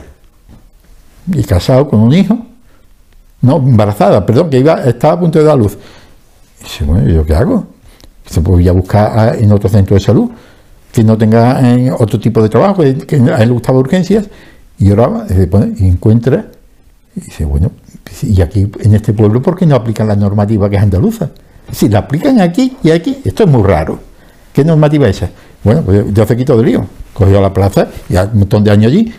Y 1.28 1.44
casado 1.44 1.90
con 1.90 2.00
un 2.00 2.14
hijo, 2.14 2.38
no, 3.42 3.58
embarazada, 3.58 4.26
perdón, 4.26 4.50
que 4.50 4.60
iba, 4.60 4.84
estaba 4.86 5.14
a 5.14 5.20
punto 5.20 5.40
de 5.40 5.46
dar 5.46 5.58
luz. 5.58 5.78
Y 6.62 6.64
dice, 6.64 6.86
bueno, 6.86 7.08
¿yo 7.08 7.26
qué 7.26 7.36
hago? 7.36 7.73
Se 8.26 8.42
podría 8.42 8.72
buscar 8.72 9.36
en 9.36 9.52
otro 9.52 9.70
centro 9.70 9.96
de 9.96 10.00
salud 10.00 10.30
que 10.94 11.04
no 11.04 11.18
tenga 11.18 11.60
otro 11.98 12.20
tipo 12.20 12.42
de 12.42 12.50
trabajo, 12.50 12.84
que, 12.84 13.16
a 13.16 13.42
él 13.42 13.50
le 13.50 13.54
gustaba 13.54 13.80
urgencias, 13.80 14.30
y 14.78 14.92
ahora 14.92 15.26
y 15.78 15.88
encuentra, 15.88 16.46
y 17.16 17.22
dice, 17.22 17.46
bueno, 17.46 17.72
y 18.22 18.40
aquí 18.42 18.70
en 18.80 18.94
este 18.94 19.12
pueblo, 19.12 19.42
¿por 19.42 19.58
qué 19.58 19.66
no 19.66 19.76
aplican 19.76 20.08
la 20.08 20.16
normativa 20.16 20.70
que 20.70 20.76
es 20.76 20.84
andaluza? 20.84 21.32
Si 21.72 21.90
la 21.90 22.00
aplican 22.00 22.40
aquí 22.40 22.78
y 22.84 22.92
aquí, 22.92 23.18
esto 23.26 23.44
es 23.44 23.50
muy 23.50 23.64
raro. 23.64 23.98
¿Qué 24.54 24.64
normativa 24.64 25.08
es 25.08 25.18
esa? 25.18 25.32
Bueno, 25.64 25.82
pues 25.82 26.14
yo 26.14 26.28
se 26.28 26.38
quito 26.38 26.56
de 26.58 26.64
lío, 26.64 26.86
cogió 27.12 27.42
la 27.42 27.52
plaza 27.52 27.88
y 28.08 28.16
un 28.16 28.40
montón 28.40 28.64
de 28.64 28.70
años 28.70 28.92
allí, 28.92 29.12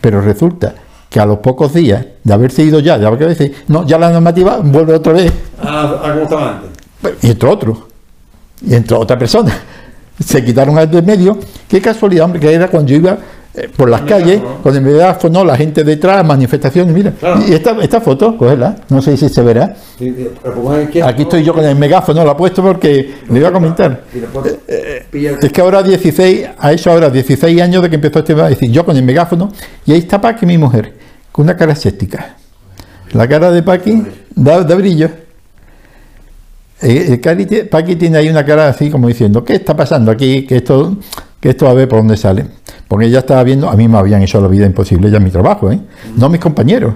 pero 0.00 0.20
resulta 0.20 0.74
que 1.08 1.20
a 1.20 1.26
los 1.26 1.38
pocos 1.38 1.74
días 1.74 2.04
de 2.24 2.34
haberse 2.34 2.64
ido 2.64 2.80
ya, 2.80 2.98
de 2.98 3.06
haber 3.06 3.28
decir, 3.28 3.54
no, 3.68 3.86
ya 3.86 3.98
la 3.98 4.10
normativa 4.10 4.58
vuelve 4.58 4.94
otra 4.94 5.12
vez. 5.12 5.32
Ah, 5.62 6.00
a 6.02 6.10
como 6.10 6.22
estaba 6.22 6.50
antes. 6.56 6.70
Y 7.22 7.30
entró 7.30 7.52
otro 7.52 7.87
y 8.66 8.74
entró 8.74 9.00
otra 9.00 9.18
persona. 9.18 9.56
Se 10.24 10.44
quitaron 10.44 10.76
al 10.78 10.90
de 10.90 11.02
medio. 11.02 11.38
Qué 11.68 11.80
casualidad, 11.80 12.24
hombre, 12.24 12.40
que 12.40 12.52
era 12.52 12.68
cuando 12.68 12.90
yo 12.90 12.96
iba 12.96 13.18
eh, 13.54 13.68
por 13.74 13.88
las 13.88 14.02
calles, 14.02 14.40
con 14.62 14.74
el 14.74 14.82
megáfono, 14.82 15.44
la 15.44 15.56
gente 15.56 15.82
detrás, 15.82 16.24
manifestaciones, 16.24 16.94
mira. 16.94 17.12
Y 17.46 17.52
esta, 17.52 17.76
esta 17.82 18.00
foto, 18.00 18.36
cógela, 18.36 18.76
no 18.88 19.00
sé 19.00 19.16
si 19.16 19.28
se 19.28 19.42
verá. 19.42 19.74
Aquí 21.04 21.22
estoy 21.22 21.42
yo 21.42 21.54
con 21.54 21.64
el 21.64 21.74
megáfono, 21.76 22.24
la 22.24 22.32
he 22.32 22.34
puesto 22.34 22.62
porque 22.62 23.14
le 23.28 23.38
iba 23.38 23.48
a 23.48 23.52
comentar. 23.52 24.04
Eh, 24.68 25.06
eh, 25.12 25.38
es 25.40 25.52
que 25.52 25.60
ahora 25.60 25.82
16, 25.82 26.46
a 26.58 26.72
eso 26.72 26.90
ahora 26.90 27.10
16 27.10 27.60
años 27.60 27.82
de 27.82 27.88
que 27.88 27.96
empezó 27.96 28.20
este, 28.20 28.32
es 28.32 28.48
decir, 28.50 28.70
yo 28.70 28.84
con 28.84 28.96
el 28.96 29.02
megáfono, 29.02 29.50
y 29.86 29.92
ahí 29.92 29.98
está 29.98 30.20
Paqui, 30.20 30.44
mi 30.44 30.58
mujer, 30.58 30.92
con 31.32 31.44
una 31.44 31.56
cara 31.56 31.72
escéptica. 31.72 32.36
La 33.12 33.26
cara 33.26 33.50
de 33.50 33.62
Paqui 33.62 34.04
da, 34.34 34.62
da 34.62 34.74
brillo. 34.74 35.27
El 36.80 37.20
eh, 37.20 37.68
Paqui 37.70 37.96
tiene 37.96 38.18
ahí 38.18 38.28
una 38.28 38.44
cara 38.44 38.68
así 38.68 38.90
como 38.90 39.08
diciendo, 39.08 39.44
¿qué 39.44 39.54
está 39.54 39.74
pasando 39.76 40.10
aquí? 40.10 40.46
Que 40.46 40.56
esto, 40.56 40.96
que 41.40 41.50
esto 41.50 41.68
a 41.68 41.74
ver 41.74 41.88
por 41.88 41.98
dónde 41.98 42.16
sale. 42.16 42.46
Porque 42.86 43.06
ella 43.06 43.20
estaba 43.20 43.42
viendo, 43.42 43.68
a 43.68 43.76
mí 43.76 43.88
me 43.88 43.98
habían 43.98 44.22
hecho 44.22 44.40
la 44.40 44.48
vida 44.48 44.64
imposible 44.64 45.10
ya 45.10 45.20
mi 45.20 45.30
trabajo, 45.30 45.70
¿eh? 45.70 45.78
no 46.16 46.28
mis 46.28 46.40
compañeros, 46.40 46.94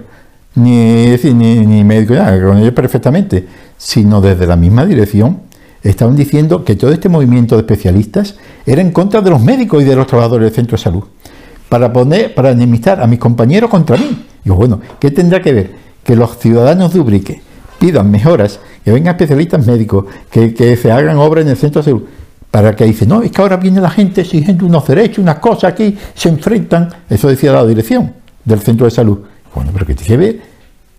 ni, 0.54 1.06
ni, 1.06 1.66
ni 1.66 2.06
con 2.06 2.58
ellos 2.58 2.72
perfectamente, 2.72 3.46
sino 3.76 4.20
desde 4.20 4.46
la 4.46 4.56
misma 4.56 4.86
dirección 4.86 5.40
estaban 5.82 6.14
diciendo 6.14 6.64
que 6.64 6.76
todo 6.76 6.92
este 6.92 7.08
movimiento 7.08 7.56
de 7.56 7.62
especialistas 7.62 8.36
era 8.64 8.80
en 8.80 8.92
contra 8.92 9.20
de 9.20 9.30
los 9.30 9.42
médicos 9.42 9.82
y 9.82 9.86
de 9.86 9.96
los 9.96 10.06
trabajadores 10.06 10.46
del 10.46 10.54
centro 10.54 10.76
de 10.76 10.82
salud, 10.82 11.04
para 11.68 11.92
poner, 11.92 12.34
para 12.34 12.50
enemistar 12.50 13.00
a 13.00 13.06
mis 13.06 13.18
compañeros 13.18 13.68
contra 13.68 13.96
mí. 13.96 14.26
Digo, 14.44 14.56
bueno, 14.56 14.80
¿qué 15.00 15.10
tendrá 15.10 15.42
que 15.42 15.52
ver? 15.52 15.70
Que 16.04 16.16
los 16.16 16.38
ciudadanos 16.38 16.92
de 16.92 17.00
Ubrique 17.00 17.42
pidan 17.78 18.10
mejoras 18.10 18.60
que 18.84 18.90
vengan 18.90 19.14
especialistas 19.14 19.66
médicos, 19.66 20.06
que, 20.30 20.76
se 20.76 20.92
hagan 20.92 21.16
obras 21.18 21.44
en 21.44 21.50
el 21.50 21.56
centro 21.56 21.80
de 21.80 21.84
salud, 21.84 22.02
para 22.50 22.76
que 22.76 22.84
dice, 22.84 23.06
no, 23.06 23.22
es 23.22 23.30
que 23.30 23.40
ahora 23.40 23.56
viene 23.56 23.80
la 23.80 23.90
gente 23.90 24.22
exigiendo 24.22 24.66
unos 24.66 24.86
derechos, 24.86 25.18
unas 25.18 25.38
cosas 25.38 25.72
aquí, 25.72 25.96
se 26.14 26.28
enfrentan, 26.28 26.88
eso 27.08 27.28
decía 27.28 27.52
la 27.52 27.64
dirección 27.64 28.12
del 28.44 28.60
centro 28.60 28.84
de 28.84 28.90
salud. 28.90 29.18
Bueno, 29.54 29.70
pero 29.72 29.86
que 29.86 29.94
te 29.94 30.16
ve, 30.16 30.40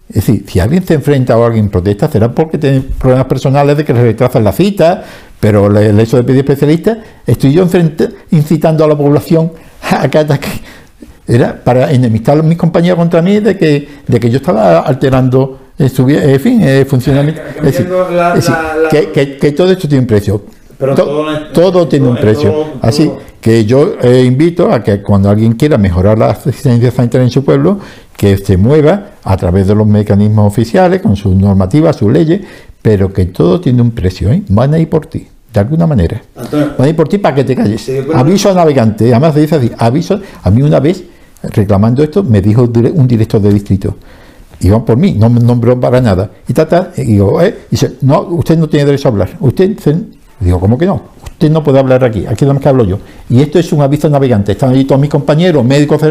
es 0.10 0.16
decir, 0.16 0.46
si 0.48 0.60
alguien 0.60 0.86
se 0.86 0.96
enfrenta 0.96 1.38
o 1.38 1.46
alguien 1.46 1.70
protesta, 1.70 2.08
será 2.08 2.32
porque 2.32 2.58
tiene 2.58 2.82
problemas 2.82 3.26
personales 3.26 3.78
de 3.78 3.86
que 3.86 3.94
le 3.94 4.02
retrasan 4.04 4.44
la 4.44 4.52
cita, 4.52 5.04
pero 5.40 5.68
el 5.78 6.00
hecho 6.00 6.18
de 6.18 6.24
pedir 6.24 6.40
especialistas, 6.40 6.98
estoy 7.26 7.54
yo 7.54 7.68
incitando 8.32 8.84
a 8.84 8.88
la 8.88 8.98
población 8.98 9.52
a 9.82 10.08
que 10.10 10.26
era 11.28 11.64
para 11.64 11.92
enemistar 11.92 12.38
a 12.40 12.44
mis 12.44 12.58
compañeros 12.58 12.98
contra 13.00 13.22
mí 13.22 13.40
de 13.40 13.58
que, 13.58 13.88
de 14.08 14.20
que 14.20 14.30
yo 14.30 14.38
estaba 14.38 14.80
alterando 14.80 15.60
en 15.78 16.40
fin, 16.40 16.62
eh, 16.62 16.86
funcionamiento. 16.86 17.42
que, 18.92 19.52
todo 19.56 19.72
esto 19.72 19.88
tiene 19.88 20.02
un 20.02 20.08
precio. 20.08 20.42
Pero 20.78 20.96
todo, 21.54 21.88
tiene 21.88 22.08
un 22.08 22.18
precio. 22.18 22.66
Así 22.82 23.10
que 23.40 23.66
yo 23.66 23.96
eh, 24.02 24.24
invito 24.24 24.72
a 24.72 24.84
que 24.84 25.02
cuando 25.02 25.30
alguien 25.30 25.54
quiera 25.54 25.78
mejorar 25.78 26.18
la 26.18 26.32
asistencia 26.32 26.92
sanitaria 26.92 27.26
en 27.26 27.32
su 27.32 27.44
pueblo, 27.44 27.80
que 28.16 28.38
se 28.38 28.58
mueva 28.58 29.12
a 29.24 29.38
través 29.38 29.68
de 29.68 29.76
los 29.76 29.88
mecanismos 29.88 30.48
oficiales, 30.48 31.02
con 31.02 31.16
sus 31.16 31.36
normativas, 31.36 31.96
sus 31.96 32.12
leyes, 32.12 32.42
pero 32.82 33.12
que 33.12 33.26
todo 33.26 33.60
tiene 33.60 33.82
un 33.82 33.92
precio. 33.92 34.32
¿eh? 34.32 34.44
Van 34.50 34.74
a 34.74 34.80
ir 34.80 34.90
por 34.90 35.08
ti, 35.08 35.28
de 35.54 35.60
alguna 35.60 35.88
manera. 35.88 36.22
Van 36.36 36.86
a 36.86 36.88
ir 36.88 36.96
por 36.96 37.08
ti 37.08 37.18
para 37.18 37.36
que 37.36 37.44
te 37.44 37.56
calles. 37.56 37.90
aviso 38.14 38.52
a 38.52 38.54
navegante. 38.54 39.12
Además, 39.12 39.36
dice 39.36 39.56
así: 39.56 39.72
aviso. 39.78 40.22
A 40.42 40.52
mí 40.52 40.62
una 40.62 40.80
vez, 40.80 41.04
reclamando 41.44 42.04
esto, 42.04 42.24
me 42.24 42.42
dijo 42.42 42.64
un 42.64 43.08
director 43.08 43.42
de 43.42 43.54
distrito 43.54 43.96
Y 44.64 44.70
van 44.70 44.86
por 44.86 44.96
mí, 44.96 45.12
no 45.12 45.30
me 45.30 45.42
nombró 45.42 45.78
para 45.78 46.00
nada. 46.00 46.32
Y 46.48 46.54
tata, 46.54 46.94
y 46.96 47.04
digo, 47.04 47.42
¿eh? 47.42 47.66
Dice, 47.70 47.98
no, 48.02 48.22
usted 48.22 48.58
no 48.58 48.70
tiene 48.70 48.86
derecho 48.86 49.10
a 49.10 49.12
hablar. 49.12 49.30
Usted, 49.42 49.78
digo, 50.40 50.58
¿cómo 50.58 50.78
que 50.78 50.86
no? 50.86 51.02
Usted 51.22 51.52
no 51.52 51.62
puede 51.62 51.80
hablar 51.80 52.02
aquí, 52.06 52.26
aquí 52.26 52.46
es 52.46 52.60
que 52.60 52.70
hablo 52.70 52.86
yo. 52.86 52.98
Y 53.30 53.42
esto 53.42 53.60
es 53.60 53.74
un 53.74 53.82
aviso 53.82 54.10
navegante. 54.10 54.54
Están 54.54 54.70
allí 54.70 54.86
todos 54.86 55.02
mis 55.02 55.10
compañeros, 55.10 55.66
médicos. 55.66 56.02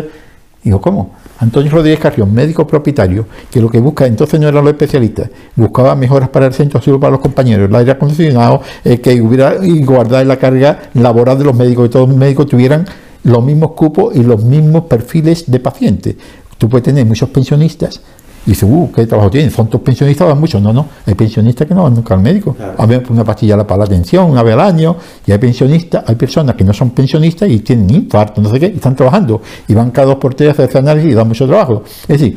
Digo, 0.62 0.82
¿cómo? 0.82 1.12
Antonio 1.38 1.72
Rodríguez 1.72 1.98
Carrión, 1.98 2.32
médico 2.32 2.66
propietario, 2.66 3.24
que 3.50 3.58
lo 3.58 3.70
que 3.70 3.80
busca, 3.80 4.06
entonces 4.06 4.38
no 4.38 4.46
eran 4.46 4.62
los 4.62 4.74
especialistas, 4.74 5.30
buscaba 5.56 5.96
mejoras 5.96 6.28
para 6.28 6.46
el 6.46 6.52
centro 6.52 6.80
solo 6.80 7.00
para 7.00 7.12
los 7.12 7.20
compañeros, 7.20 7.68
el 7.68 7.74
aire 7.74 7.92
acondicionado, 7.92 8.60
eh, 8.84 9.00
que 9.00 9.20
hubiera 9.20 9.56
y 9.60 9.82
guardar 9.82 10.24
la 10.24 10.36
carga 10.36 10.90
laboral 10.94 11.38
de 11.38 11.44
los 11.44 11.56
médicos, 11.56 11.88
que 11.88 11.92
todos 11.94 12.08
los 12.08 12.16
médicos 12.16 12.46
tuvieran 12.46 12.84
los 13.24 13.42
mismos 13.42 13.72
cupos 13.72 14.14
y 14.14 14.22
los 14.22 14.44
mismos 14.44 14.84
perfiles 14.84 15.50
de 15.50 15.58
pacientes. 15.58 16.16
Tú 16.58 16.68
puedes 16.68 16.84
tener 16.84 17.04
muchos 17.06 17.30
pensionistas 17.30 18.00
y 18.44 18.50
dice, 18.50 18.66
uh, 18.66 18.90
¿qué 18.92 19.06
trabajo 19.06 19.30
tienen? 19.30 19.52
¿Son 19.52 19.68
todos 19.68 19.82
pensionistas? 19.82 20.26
Van 20.26 20.40
muchos. 20.40 20.60
No, 20.60 20.72
no. 20.72 20.86
Hay 21.06 21.14
pensionistas 21.14 21.66
que 21.66 21.74
no 21.74 21.84
van 21.84 21.94
nunca 21.94 22.14
al 22.14 22.20
médico. 22.20 22.56
A 22.76 22.86
ver, 22.86 23.04
una 23.08 23.24
pastilla 23.24 23.64
para 23.64 23.78
la 23.78 23.84
atención 23.84 24.30
una 24.30 24.42
vez 24.42 24.54
al 24.54 24.60
año. 24.60 24.96
Y 25.24 25.30
hay 25.30 25.38
pensionistas, 25.38 26.04
hay 26.06 26.16
personas 26.16 26.56
que 26.56 26.64
no 26.64 26.72
son 26.72 26.90
pensionistas 26.90 27.48
y 27.48 27.60
tienen 27.60 27.88
infarto, 27.94 28.40
no 28.40 28.50
sé 28.50 28.58
qué, 28.58 28.66
y 28.66 28.76
están 28.76 28.96
trabajando. 28.96 29.40
Y 29.68 29.74
van 29.74 29.92
cada 29.92 30.08
dos 30.08 30.16
por 30.16 30.34
tres 30.34 30.58
a 30.58 30.64
hacer 30.64 30.78
análisis 30.78 31.12
y 31.12 31.14
dan 31.14 31.28
mucho 31.28 31.46
trabajo. 31.46 31.84
Es 32.02 32.08
decir, 32.08 32.36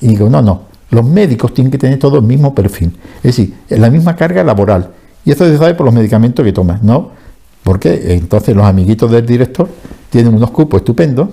y 0.00 0.08
digo, 0.08 0.30
no, 0.30 0.40
no. 0.40 0.62
Los 0.90 1.04
médicos 1.04 1.52
tienen 1.52 1.72
que 1.72 1.78
tener 1.78 1.98
todo 1.98 2.18
el 2.18 2.22
mismo 2.22 2.54
perfil. 2.54 2.96
Es 3.16 3.36
decir, 3.36 3.52
la 3.70 3.90
misma 3.90 4.14
carga 4.14 4.44
laboral. 4.44 4.90
Y 5.24 5.32
eso 5.32 5.44
se 5.44 5.58
sabe 5.58 5.74
por 5.74 5.86
los 5.86 5.94
medicamentos 5.94 6.44
que 6.44 6.52
toman, 6.52 6.78
¿no? 6.82 7.10
Porque 7.64 8.14
entonces 8.14 8.54
los 8.54 8.64
amiguitos 8.64 9.10
del 9.10 9.26
director 9.26 9.68
tienen 10.08 10.32
unos 10.32 10.52
cupos 10.52 10.82
estupendos 10.82 11.28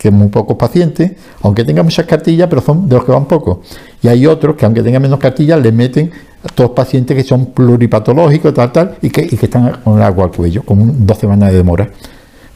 que 0.00 0.10
muy 0.10 0.28
pocos 0.28 0.56
pacientes, 0.56 1.12
aunque 1.42 1.62
tengan 1.62 1.84
muchas 1.84 2.06
cartillas, 2.06 2.48
pero 2.48 2.62
son 2.62 2.88
de 2.88 2.96
los 2.96 3.04
que 3.04 3.12
van 3.12 3.26
pocos. 3.26 3.58
Y 4.02 4.08
hay 4.08 4.26
otros 4.26 4.56
que 4.56 4.64
aunque 4.64 4.82
tengan 4.82 5.02
menos 5.02 5.18
cartillas, 5.18 5.60
le 5.60 5.72
meten 5.72 6.10
a 6.42 6.48
todos 6.48 6.70
pacientes 6.70 7.14
que 7.14 7.22
son 7.22 7.52
pluripatológicos, 7.52 8.54
tal, 8.54 8.72
tal, 8.72 8.96
y 9.02 9.10
que, 9.10 9.28
están 9.30 9.82
con 9.84 9.98
el 9.98 10.02
agua 10.02 10.24
al 10.24 10.30
cuello, 10.30 10.62
con 10.62 11.06
dos 11.06 11.18
semanas 11.18 11.50
de 11.50 11.58
demora. 11.58 11.90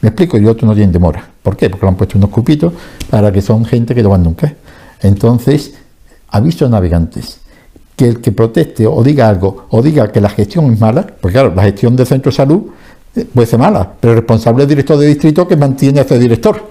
Me 0.01 0.09
explico, 0.09 0.39
y 0.39 0.47
otros 0.47 0.67
no 0.67 0.73
tienen 0.73 0.91
demora. 0.91 1.23
¿Por 1.43 1.55
qué? 1.55 1.69
Porque 1.69 1.85
le 1.85 1.89
han 1.89 1.95
puesto 1.95 2.17
unos 2.17 2.31
cupitos 2.31 2.73
para 3.11 3.31
que 3.31 3.43
son 3.43 3.63
gente 3.63 3.93
que 3.93 4.01
no 4.01 4.09
van 4.09 4.23
nunca. 4.23 4.51
Entonces, 5.03 5.75
aviso 6.29 6.65
a 6.65 6.69
navegantes 6.69 7.41
que 7.95 8.07
el 8.07 8.21
que 8.21 8.31
proteste 8.31 8.87
o 8.87 9.03
diga 9.03 9.29
algo 9.29 9.67
o 9.69 9.83
diga 9.83 10.11
que 10.11 10.19
la 10.19 10.29
gestión 10.29 10.73
es 10.73 10.79
mala, 10.79 11.05
porque 11.05 11.33
claro, 11.33 11.53
la 11.53 11.61
gestión 11.61 11.95
del 11.95 12.07
centro 12.07 12.31
de 12.31 12.37
salud 12.37 12.63
puede 13.23 13.47
ser 13.47 13.59
mala, 13.59 13.89
pero 13.99 14.13
el 14.13 14.19
responsable 14.19 14.63
es 14.63 14.65
el 14.65 14.69
director 14.69 14.97
de 14.97 15.07
distrito 15.07 15.47
que 15.47 15.55
mantiene 15.55 15.99
a 15.99 16.03
ese 16.03 16.19
director. 16.19 16.61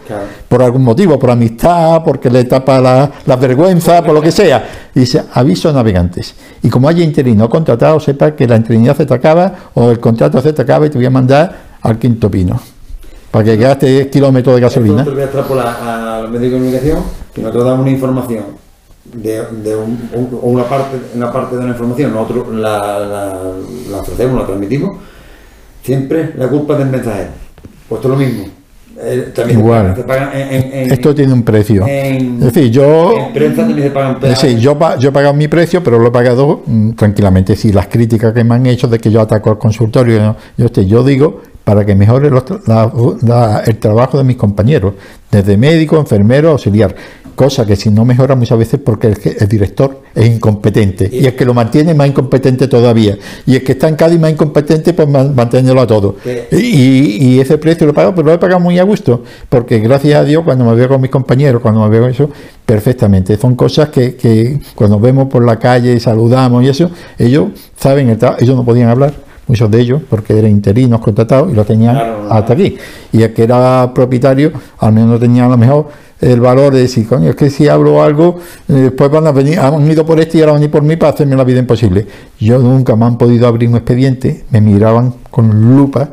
Por 0.48 0.62
algún 0.62 0.82
motivo, 0.82 1.18
por 1.18 1.30
amistad, 1.30 2.02
porque 2.04 2.28
le 2.28 2.44
tapa 2.44 2.80
la, 2.80 3.10
la 3.24 3.36
vergüenza, 3.36 4.02
por 4.02 4.14
lo 4.14 4.20
que 4.20 4.30
sea. 4.30 4.90
dice, 4.94 5.24
aviso 5.32 5.70
a 5.70 5.72
navegantes. 5.72 6.34
Y 6.62 6.68
como 6.68 6.88
haya 6.88 7.02
interino 7.02 7.48
contratado, 7.48 7.98
sepa 7.98 8.36
que 8.36 8.46
la 8.46 8.56
interinidad 8.56 8.96
se 8.96 9.06
te 9.06 9.14
acaba 9.14 9.52
o 9.74 9.90
el 9.90 10.00
contrato 10.00 10.40
se 10.42 10.52
te 10.52 10.62
acaba 10.62 10.86
y 10.86 10.90
te 10.90 10.98
voy 10.98 11.06
a 11.06 11.10
mandar 11.10 11.56
al 11.80 11.98
quinto 11.98 12.30
pino. 12.30 12.60
Para 13.30 13.44
que 13.44 13.56
gaste 13.56 13.86
10 13.86 14.06
kilómetros 14.08 14.54
de 14.54 14.60
gasolina. 14.60 14.96
Nosotros 14.96 15.14
voy 15.14 15.22
a 15.22 15.26
extrapolar 15.26 15.76
a 15.82 16.20
los 16.22 16.30
medios 16.30 16.52
de 16.52 16.58
comunicación 16.58 16.98
y 17.34 17.40
nosotros 17.40 17.64
damos 17.64 17.80
una 17.80 17.90
información 17.90 18.44
de, 19.12 19.42
de 19.62 19.76
una, 20.42 20.64
parte, 20.64 20.96
una 21.14 21.32
parte 21.32 21.56
de 21.56 21.62
la 21.62 21.68
información, 21.70 22.12
nosotros 22.12 22.54
la, 22.54 22.98
la, 22.98 23.38
la 23.90 23.98
ofrecemos, 23.98 24.40
la 24.40 24.46
transmitimos 24.46 24.96
Siempre 25.84 26.32
la 26.36 26.48
culpa 26.48 26.76
del 26.78 26.88
mensajero. 26.88 27.28
Pues 27.88 27.98
esto 27.98 28.12
es 28.14 28.18
lo 28.18 28.26
mismo. 28.26 28.44
Eh, 28.96 29.32
también 29.34 29.58
Igual. 29.58 30.04
Esto 30.72 31.14
tiene 31.14 31.32
un 31.32 31.42
precio. 31.42 31.84
es 31.86 32.40
decir, 32.40 32.70
yo. 32.70 33.14
En 33.16 33.32
prensa 33.34 33.56
también 33.66 33.82
se 33.82 33.90
pagan 33.90 34.16
es 34.22 34.40
decir, 34.40 34.58
yo, 34.58 34.78
yo 34.98 35.08
he 35.08 35.12
pagado 35.12 35.34
mi 35.34 35.48
precio, 35.48 35.82
pero 35.82 35.98
lo 35.98 36.08
he 36.08 36.10
pagado 36.10 36.62
mm, 36.64 36.92
tranquilamente. 36.92 37.54
Si 37.54 37.72
las 37.72 37.88
críticas 37.88 38.32
que 38.32 38.44
me 38.44 38.54
han 38.54 38.64
hecho 38.66 38.88
de 38.88 38.98
que 38.98 39.10
yo 39.10 39.20
ataco 39.20 39.50
al 39.50 39.58
consultorio, 39.58 40.36
yo, 40.56 40.68
yo 40.68 41.04
digo 41.04 41.42
para 41.64 41.84
que 41.84 41.94
mejore 41.94 42.28
el 42.28 43.78
trabajo 43.78 44.18
de 44.18 44.24
mis 44.24 44.36
compañeros, 44.36 44.94
desde 45.30 45.56
médico, 45.56 45.98
enfermero, 45.98 46.50
auxiliar 46.50 46.94
cosa 47.34 47.66
que 47.66 47.76
si 47.76 47.90
no 47.90 48.04
mejora 48.04 48.34
muchas 48.34 48.58
veces 48.58 48.80
porque 48.84 49.08
el, 49.08 49.48
director 49.48 50.02
es 50.14 50.26
incompetente. 50.26 51.08
Y, 51.12 51.26
el 51.26 51.34
que 51.34 51.44
lo 51.44 51.54
mantiene 51.54 51.94
más 51.94 52.08
incompetente 52.08 52.68
todavía. 52.68 53.18
Y 53.46 53.56
el 53.56 53.64
que 53.64 53.72
está 53.72 53.88
en 53.88 53.96
Cádiz 53.96 54.18
más 54.18 54.30
incompetente 54.30 54.92
pues 54.94 55.08
mantenerlo 55.08 55.80
a 55.80 55.86
todo. 55.86 56.16
Y, 56.52 57.38
ese 57.40 57.58
precio 57.58 57.86
lo 57.86 57.92
he 57.92 57.94
pagado 57.94 58.14
pero 58.14 58.28
lo 58.28 58.32
he 58.34 58.38
pagado 58.38 58.60
muy 58.60 58.78
a 58.78 58.84
gusto 58.84 59.22
porque 59.48 59.80
gracias 59.80 60.20
a 60.20 60.24
Dios 60.24 60.44
cuando 60.44 60.64
me 60.64 60.74
veo 60.74 60.88
con 60.88 61.00
mis 61.00 61.10
compañeros 61.10 61.60
cuando 61.60 61.82
me 61.82 61.88
veo 61.88 62.08
eso 62.08 62.30
perfectamente. 62.64 63.36
Son 63.36 63.54
cosas 63.56 63.88
que, 63.90 64.14
que 64.14 64.60
cuando 64.74 64.98
vemos 64.98 65.28
por 65.28 65.44
la 65.44 65.58
calle 65.58 65.94
y 65.94 66.00
saludamos 66.00 66.64
y 66.64 66.68
eso 66.68 66.90
ellos 67.18 67.48
saben 67.76 68.08
el 68.08 68.18
ellos 68.38 68.56
no 68.56 68.64
podían 68.64 68.88
hablar 68.88 69.12
muchos 69.46 69.70
de 69.70 69.80
ellos, 69.80 70.02
porque 70.08 70.38
eran 70.38 70.50
interinos 70.50 71.00
contratados 71.00 71.50
y 71.52 71.54
lo 71.54 71.64
tenían 71.64 71.96
hasta 72.30 72.52
aquí. 72.52 72.76
Y 73.12 73.22
el 73.22 73.32
que 73.32 73.42
era 73.42 73.92
propietario, 73.94 74.52
al 74.78 74.92
menos 74.92 75.10
no 75.10 75.18
tenía 75.18 75.46
a 75.46 75.48
lo 75.48 75.56
mejor 75.56 75.88
el 76.20 76.40
valor 76.40 76.72
de 76.72 76.80
decir, 76.80 77.06
coño, 77.06 77.30
es 77.30 77.36
que 77.36 77.50
si 77.50 77.68
hablo 77.68 78.02
algo, 78.02 78.38
eh, 78.68 78.72
después 78.72 79.10
van 79.10 79.26
a 79.26 79.32
venir, 79.32 79.58
han 79.58 79.90
ido 79.90 80.06
por 80.06 80.20
este 80.20 80.38
y 80.38 80.40
ahora 80.40 80.52
van 80.52 80.58
a 80.58 80.60
venir 80.60 80.70
por 80.70 80.82
mí 80.82 80.96
para 80.96 81.12
hacerme 81.12 81.36
la 81.36 81.44
vida 81.44 81.58
imposible. 81.58 82.06
Yo 82.40 82.58
nunca 82.58 82.96
me 82.96 83.04
han 83.04 83.18
podido 83.18 83.46
abrir 83.46 83.68
un 83.68 83.76
expediente, 83.76 84.44
me 84.50 84.60
miraban 84.60 85.14
con 85.30 85.76
lupa. 85.76 86.10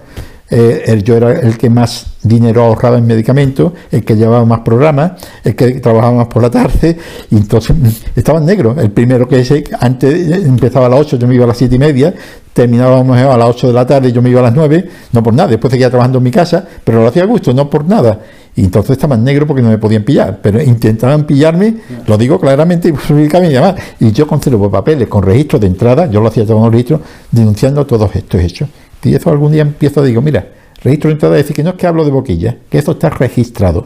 Eh, 0.53 1.01
yo 1.05 1.15
era 1.15 1.31
el 1.31 1.57
que 1.57 1.69
más 1.69 2.07
dinero 2.21 2.63
ahorraba 2.63 2.97
en 2.97 3.07
medicamentos, 3.07 3.71
el 3.89 4.03
que 4.03 4.17
llevaba 4.17 4.43
más 4.43 4.59
programas, 4.59 5.13
el 5.45 5.55
que 5.55 5.79
trabajaba 5.79 6.13
más 6.17 6.27
por 6.27 6.41
la 6.41 6.51
tarde, 6.51 6.97
y 7.29 7.37
entonces 7.37 7.73
estaba 8.13 8.39
en 8.39 8.45
negro. 8.47 8.75
El 8.77 8.91
primero 8.91 9.29
que 9.29 9.39
ese, 9.39 9.63
antes 9.79 10.45
empezaba 10.45 10.87
a 10.87 10.89
las 10.89 10.99
8, 10.99 11.17
yo 11.19 11.27
me 11.27 11.35
iba 11.35 11.45
a 11.45 11.47
las 11.47 11.57
7 11.57 11.73
y 11.73 11.79
media, 11.79 12.13
terminábamos 12.51 13.17
a 13.17 13.37
las 13.37 13.47
8 13.47 13.67
de 13.67 13.73
la 13.73 13.87
tarde, 13.87 14.11
yo 14.11 14.21
me 14.21 14.29
iba 14.29 14.41
a 14.41 14.43
las 14.43 14.53
9, 14.53 14.89
no 15.13 15.23
por 15.23 15.33
nada, 15.33 15.47
después 15.47 15.71
seguía 15.71 15.89
trabajando 15.89 16.17
en 16.17 16.25
mi 16.25 16.31
casa, 16.31 16.67
pero 16.83 17.01
lo 17.01 17.07
hacía 17.07 17.23
a 17.23 17.27
gusto, 17.27 17.53
no 17.53 17.69
por 17.69 17.85
nada. 17.85 18.19
Y 18.55 18.65
entonces 18.65 18.91
estaban 18.91 19.23
negro 19.23 19.47
porque 19.47 19.61
no 19.61 19.69
me 19.69 19.77
podían 19.77 20.03
pillar, 20.03 20.39
pero 20.41 20.61
intentaban 20.61 21.25
pillarme, 21.25 21.75
lo 22.05 22.17
digo 22.17 22.39
claramente 22.39 22.89
y. 22.89 23.75
Y 23.99 24.11
yo 24.11 24.27
conservo 24.27 24.69
papeles 24.69 25.07
con 25.07 25.23
registros 25.23 25.61
de 25.61 25.67
entrada, 25.67 26.09
yo 26.09 26.19
lo 26.19 26.27
hacía 26.27 26.43
todo 26.43 26.57
con 26.57 26.63
los 26.63 26.71
registros, 26.71 27.01
denunciando 27.31 27.85
todos 27.85 28.13
estos 28.15 28.41
hechos. 28.41 28.69
Y 29.03 29.15
eso 29.15 29.29
algún 29.29 29.53
día 29.53 29.61
empiezo 29.61 30.01
a 30.01 30.03
digo, 30.03 30.21
mira, 30.21 30.45
registro 30.83 31.07
de 31.07 31.13
entrada, 31.13 31.35
decir 31.35 31.55
que 31.55 31.63
no 31.63 31.71
es 31.71 31.75
que 31.77 31.87
hablo 31.87 32.03
de 32.03 32.11
boquilla, 32.11 32.57
que 32.69 32.77
eso 32.77 32.91
está 32.91 33.09
registrado. 33.09 33.85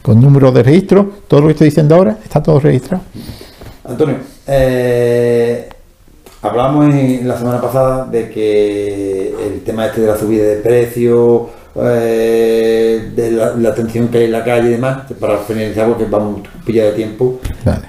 Con 0.00 0.20
número 0.20 0.52
de 0.52 0.62
registro, 0.62 1.10
todo 1.26 1.40
lo 1.40 1.46
que 1.46 1.52
estoy 1.52 1.66
diciendo 1.66 1.94
ahora 1.96 2.18
está 2.22 2.42
todo 2.42 2.60
registrado. 2.60 3.02
Antonio, 3.84 4.16
eh, 4.46 5.68
hablamos 6.42 6.94
en 6.94 7.26
la 7.26 7.36
semana 7.36 7.60
pasada 7.60 8.06
de 8.06 8.30
que 8.30 9.34
el 9.46 9.60
tema 9.62 9.86
este 9.86 10.02
de 10.02 10.06
la 10.06 10.16
subida 10.16 10.44
de 10.44 10.56
precios 10.56 11.42
eh, 11.82 13.10
de 13.14 13.30
la, 13.32 13.68
atención 13.68 14.08
que 14.08 14.18
hay 14.18 14.24
en 14.24 14.32
la 14.32 14.44
calle 14.44 14.68
y 14.68 14.72
demás, 14.72 15.02
para 15.20 15.38
finalizar 15.38 15.88
porque 15.88 16.04
vamos 16.04 16.42
a 16.46 16.64
pillar 16.64 16.86
de 16.86 16.92
tiempo, 16.92 17.40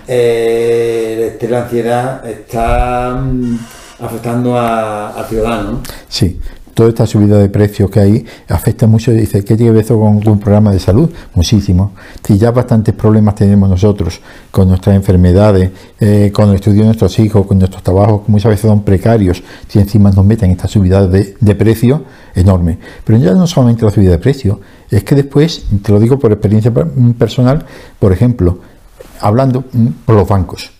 eh, 0.08 1.32
este, 1.32 1.47
la 1.47 1.63
ansiedad 1.63 2.28
está 2.28 3.15
mm, 3.15 3.58
afectando 3.99 4.58
a, 4.58 5.10
a 5.10 5.23
ciudadanos. 5.25 5.80
Sí, 6.08 6.39
toda 6.79 6.87
esta 6.87 7.05
subida 7.05 7.37
de 7.37 7.49
precios 7.49 7.89
que 7.89 7.99
hay 7.99 8.25
afecta 8.47 8.87
mucho. 8.87 9.11
Dice, 9.11 9.43
¿qué 9.43 9.57
tiene 9.57 9.73
que 9.73 9.79
ver 9.79 9.85
con 9.85 10.25
un 10.25 10.39
programa 10.39 10.71
de 10.71 10.79
salud? 10.79 11.09
Muchísimo. 11.35 11.91
Si 12.23 12.37
ya 12.37 12.51
bastantes 12.51 12.95
problemas 12.95 13.35
tenemos 13.35 13.69
nosotros 13.69 14.21
con 14.49 14.69
nuestras 14.69 14.95
enfermedades, 14.95 15.71
eh, 15.99 16.31
con 16.33 16.47
el 16.47 16.55
estudio 16.55 16.79
de 16.79 16.85
nuestros 16.85 17.19
hijos, 17.19 17.45
con 17.45 17.59
nuestros 17.59 17.83
trabajos, 17.83 18.21
que 18.21 18.31
muchas 18.31 18.51
veces 18.51 18.69
son 18.69 18.83
precarios, 18.83 19.43
si 19.67 19.79
encima 19.79 20.09
nos 20.11 20.23
meten 20.23 20.51
esta 20.51 20.69
subida 20.69 21.05
de, 21.05 21.35
de 21.37 21.55
precios 21.55 21.99
enorme. 22.33 22.77
Pero 23.03 23.17
ya 23.17 23.33
no 23.33 23.45
solamente 23.45 23.83
la 23.83 23.91
subida 23.91 24.11
de 24.11 24.19
precios, 24.19 24.59
es 24.89 25.03
que 25.03 25.15
después, 25.15 25.65
te 25.83 25.91
lo 25.91 25.99
digo 25.99 26.17
por 26.17 26.31
experiencia 26.31 26.71
personal, 27.17 27.65
por 27.99 28.13
ejemplo, 28.13 28.59
hablando 29.19 29.65
mm, 29.73 29.87
por 30.05 30.15
los 30.15 30.29
bancos. 30.29 30.71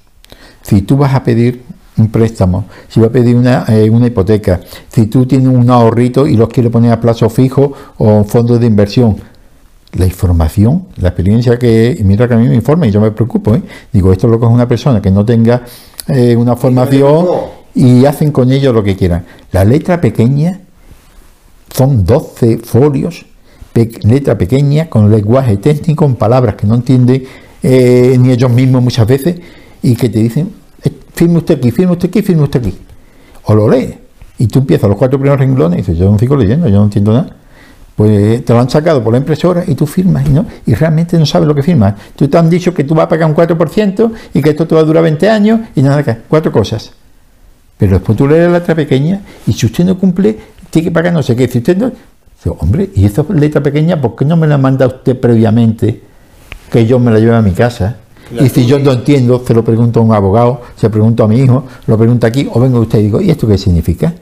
Si 0.62 0.82
tú 0.82 0.96
vas 0.96 1.14
a 1.14 1.26
pedir 1.26 1.62
un 2.00 2.10
préstamo, 2.10 2.66
si 2.88 3.00
va 3.00 3.08
a 3.08 3.10
pedir 3.10 3.36
una, 3.36 3.66
eh, 3.68 3.90
una 3.90 4.08
hipoteca, 4.08 4.62
si 4.90 5.08
tú 5.08 5.26
tienes 5.26 5.48
un 5.48 5.70
ahorrito 5.70 6.28
y 6.28 6.36
los 6.36 6.50
quieres 6.50 6.72
poner 6.72 6.92
a 6.92 7.00
plazo 7.00 7.30
fijo 7.30 7.74
o 7.98 8.24
fondos 8.24 8.60
de 8.60 8.68
inversión, 8.68 9.18
la 9.94 10.06
información, 10.06 10.86
la 10.98 11.10
experiencia 11.10 11.58
que, 11.58 12.00
mira 12.04 12.28
que 12.28 12.36
a 12.36 12.38
mí 12.38 12.48
me 12.48 12.56
informa 12.56 12.88
y 12.88 12.92
yo 12.92 13.02
me 13.02 13.12
preocupo, 13.12 13.56
¿eh? 13.56 13.62
digo, 13.92 14.12
esto 14.12 14.28
lo 14.28 14.40
coge 14.40 14.54
una 14.54 14.68
persona 14.68 15.02
que 15.02 15.12
no 15.12 15.26
tenga 15.26 15.64
eh, 16.08 16.36
una 16.36 16.56
formación 16.56 17.28
y 17.74 18.06
hacen 18.06 18.32
con 18.32 18.52
ello 18.52 18.72
lo 18.72 18.84
que 18.84 18.96
quieran. 18.96 19.26
La 19.52 19.66
letra 19.66 20.00
pequeña 20.00 20.62
son 21.74 22.06
12 22.06 22.60
folios, 22.60 23.26
letra 24.04 24.38
pequeña, 24.38 24.90
con 24.90 25.10
lenguaje 25.10 25.58
técnico, 25.58 26.04
con 26.04 26.16
palabras 26.16 26.56
que 26.56 26.68
no 26.68 26.76
entienden 26.76 27.24
ni 27.62 28.32
ellos 28.32 28.52
mismos 28.52 28.84
muchas 28.84 29.08
veces 29.08 29.38
y 29.82 29.96
que 29.96 30.10
te 30.10 30.20
dicen 30.20 30.59
firme 31.20 31.40
usted 31.40 31.58
aquí, 31.58 31.72
firme 31.72 31.92
usted 31.92 32.08
aquí, 32.08 32.22
firme 32.22 32.44
usted 32.44 32.62
aquí. 32.62 32.78
O 33.44 33.54
lo 33.54 33.70
lee. 33.70 33.94
Y 34.38 34.48
tú 34.48 34.60
empiezas 34.60 34.88
los 34.90 34.98
cuatro 34.98 35.20
primeros 35.20 35.38
renglones 35.38 35.80
y 35.80 35.82
dices, 35.82 35.98
yo 35.98 36.10
no 36.10 36.18
sigo 36.18 36.38
leyendo, 36.38 36.70
yo 36.70 36.78
no 36.78 36.86
entiendo 36.86 37.12
nada. 37.12 37.36
pues 37.98 38.46
te 38.46 38.54
lo 38.54 38.60
han 38.62 38.70
sacado 38.70 39.04
por 39.04 39.12
la 39.12 39.20
impresora 39.20 39.66
y 39.68 39.76
tú 39.76 39.86
firmas 39.86 40.26
y 40.26 40.30
no 40.30 40.46
y 40.66 40.74
realmente 40.74 41.20
no 41.20 41.26
sabes 41.26 41.46
lo 41.46 41.54
que 41.54 41.62
firmas. 41.62 41.96
Tú 42.16 42.30
te 42.30 42.38
han 42.38 42.50
dicho 42.50 42.74
que 42.74 42.86
tú 42.86 42.96
vas 42.96 43.08
a 43.08 43.10
pagar 43.10 43.30
un 43.30 43.36
4% 43.36 44.12
y 44.34 44.42
que 44.42 44.52
esto 44.52 44.66
te 44.66 44.76
va 44.76 44.80
a 44.80 44.86
durar 44.86 45.04
20 45.04 45.30
años 45.30 45.60
y 45.76 45.82
nada 45.82 46.02
que 46.04 46.16
cuatro 46.30 46.54
cosas. 46.54 46.94
Pero 47.78 47.94
después 47.98 48.18
tú 48.18 48.26
lees 48.26 48.50
la 48.50 48.60
letra 48.60 48.74
pequeña 48.74 49.22
y 49.46 49.52
si 49.52 49.66
usted 49.66 49.84
no 49.84 49.98
cumple, 49.98 50.38
tiene 50.70 50.88
que 50.88 50.92
pagar 50.92 51.12
no 51.12 51.22
sé 51.22 51.36
qué. 51.36 51.50
Si 51.50 51.58
usted 51.58 51.76
no, 51.76 51.92
hombre, 52.60 52.92
y 52.96 53.04
esa 53.04 53.26
letra 53.34 53.62
pequeña, 53.62 54.00
¿por 54.00 54.16
qué 54.16 54.24
no 54.24 54.38
me 54.38 54.48
la 54.48 54.58
manda 54.58 54.88
usted 54.88 55.20
previamente 55.20 56.02
que 56.72 56.86
yo 56.86 56.98
me 56.98 57.12
la 57.12 57.20
lleve 57.20 57.36
a 57.36 57.42
mi 57.42 57.52
casa? 57.52 57.98
Y 58.32 58.50
si 58.50 58.66
yo 58.66 58.80
no 58.80 58.92
entiendo, 58.92 59.44
se 59.46 59.54
lo 59.54 59.64
pregunto 59.64 60.00
a 60.00 60.04
un 60.04 60.14
abogado, 60.14 60.62
se 60.76 60.88
lo 60.88 60.92
pregunto 60.92 61.24
a 61.24 61.28
mi 61.28 61.40
hijo, 61.40 61.64
lo 61.88 61.98
pregunto 61.98 62.28
aquí, 62.28 62.48
o 62.52 62.60
vengo 62.60 62.80
usted 62.80 63.00
y 63.00 63.04
digo, 63.04 63.22
¿y 63.22 63.30
esto 63.30 63.48
qué 63.48 63.58
significa? 63.58 64.14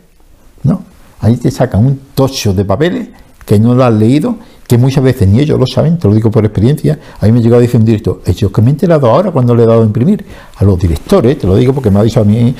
No, 0.63 0.81
ahí 1.19 1.37
te 1.37 1.51
sacan 1.51 1.85
un 1.85 1.99
tocho 2.13 2.53
de 2.53 2.65
papeles 2.65 3.09
que 3.45 3.59
no 3.59 3.73
lo 3.73 3.83
han 3.83 3.97
leído, 3.97 4.35
que 4.67 4.77
muchas 4.77 5.03
veces 5.03 5.27
ni 5.27 5.39
ellos 5.39 5.57
lo 5.57 5.65
saben, 5.65 5.97
te 5.97 6.07
lo 6.07 6.13
digo 6.13 6.29
por 6.29 6.43
experiencia. 6.43 6.99
A 7.19 7.25
mí 7.25 7.31
me 7.31 7.39
llegado 7.39 7.59
a 7.59 7.61
decir 7.61 7.79
un 7.79 7.85
director, 7.85 8.21
hecho 8.25 8.51
que 8.51 8.61
me 8.61 8.67
he 8.67 8.71
enterado 8.71 9.07
ahora 9.07 9.31
cuando 9.31 9.55
le 9.55 9.63
he 9.63 9.65
dado 9.65 9.81
a 9.81 9.85
imprimir 9.85 10.25
a 10.57 10.65
los 10.65 10.77
directores, 10.77 11.37
te 11.37 11.47
lo 11.47 11.55
digo 11.55 11.73
porque 11.73 11.89
me 11.89 11.99
ha 11.99 12.03
dicho 12.03 12.19
a 12.19 12.25
mí 12.25 12.53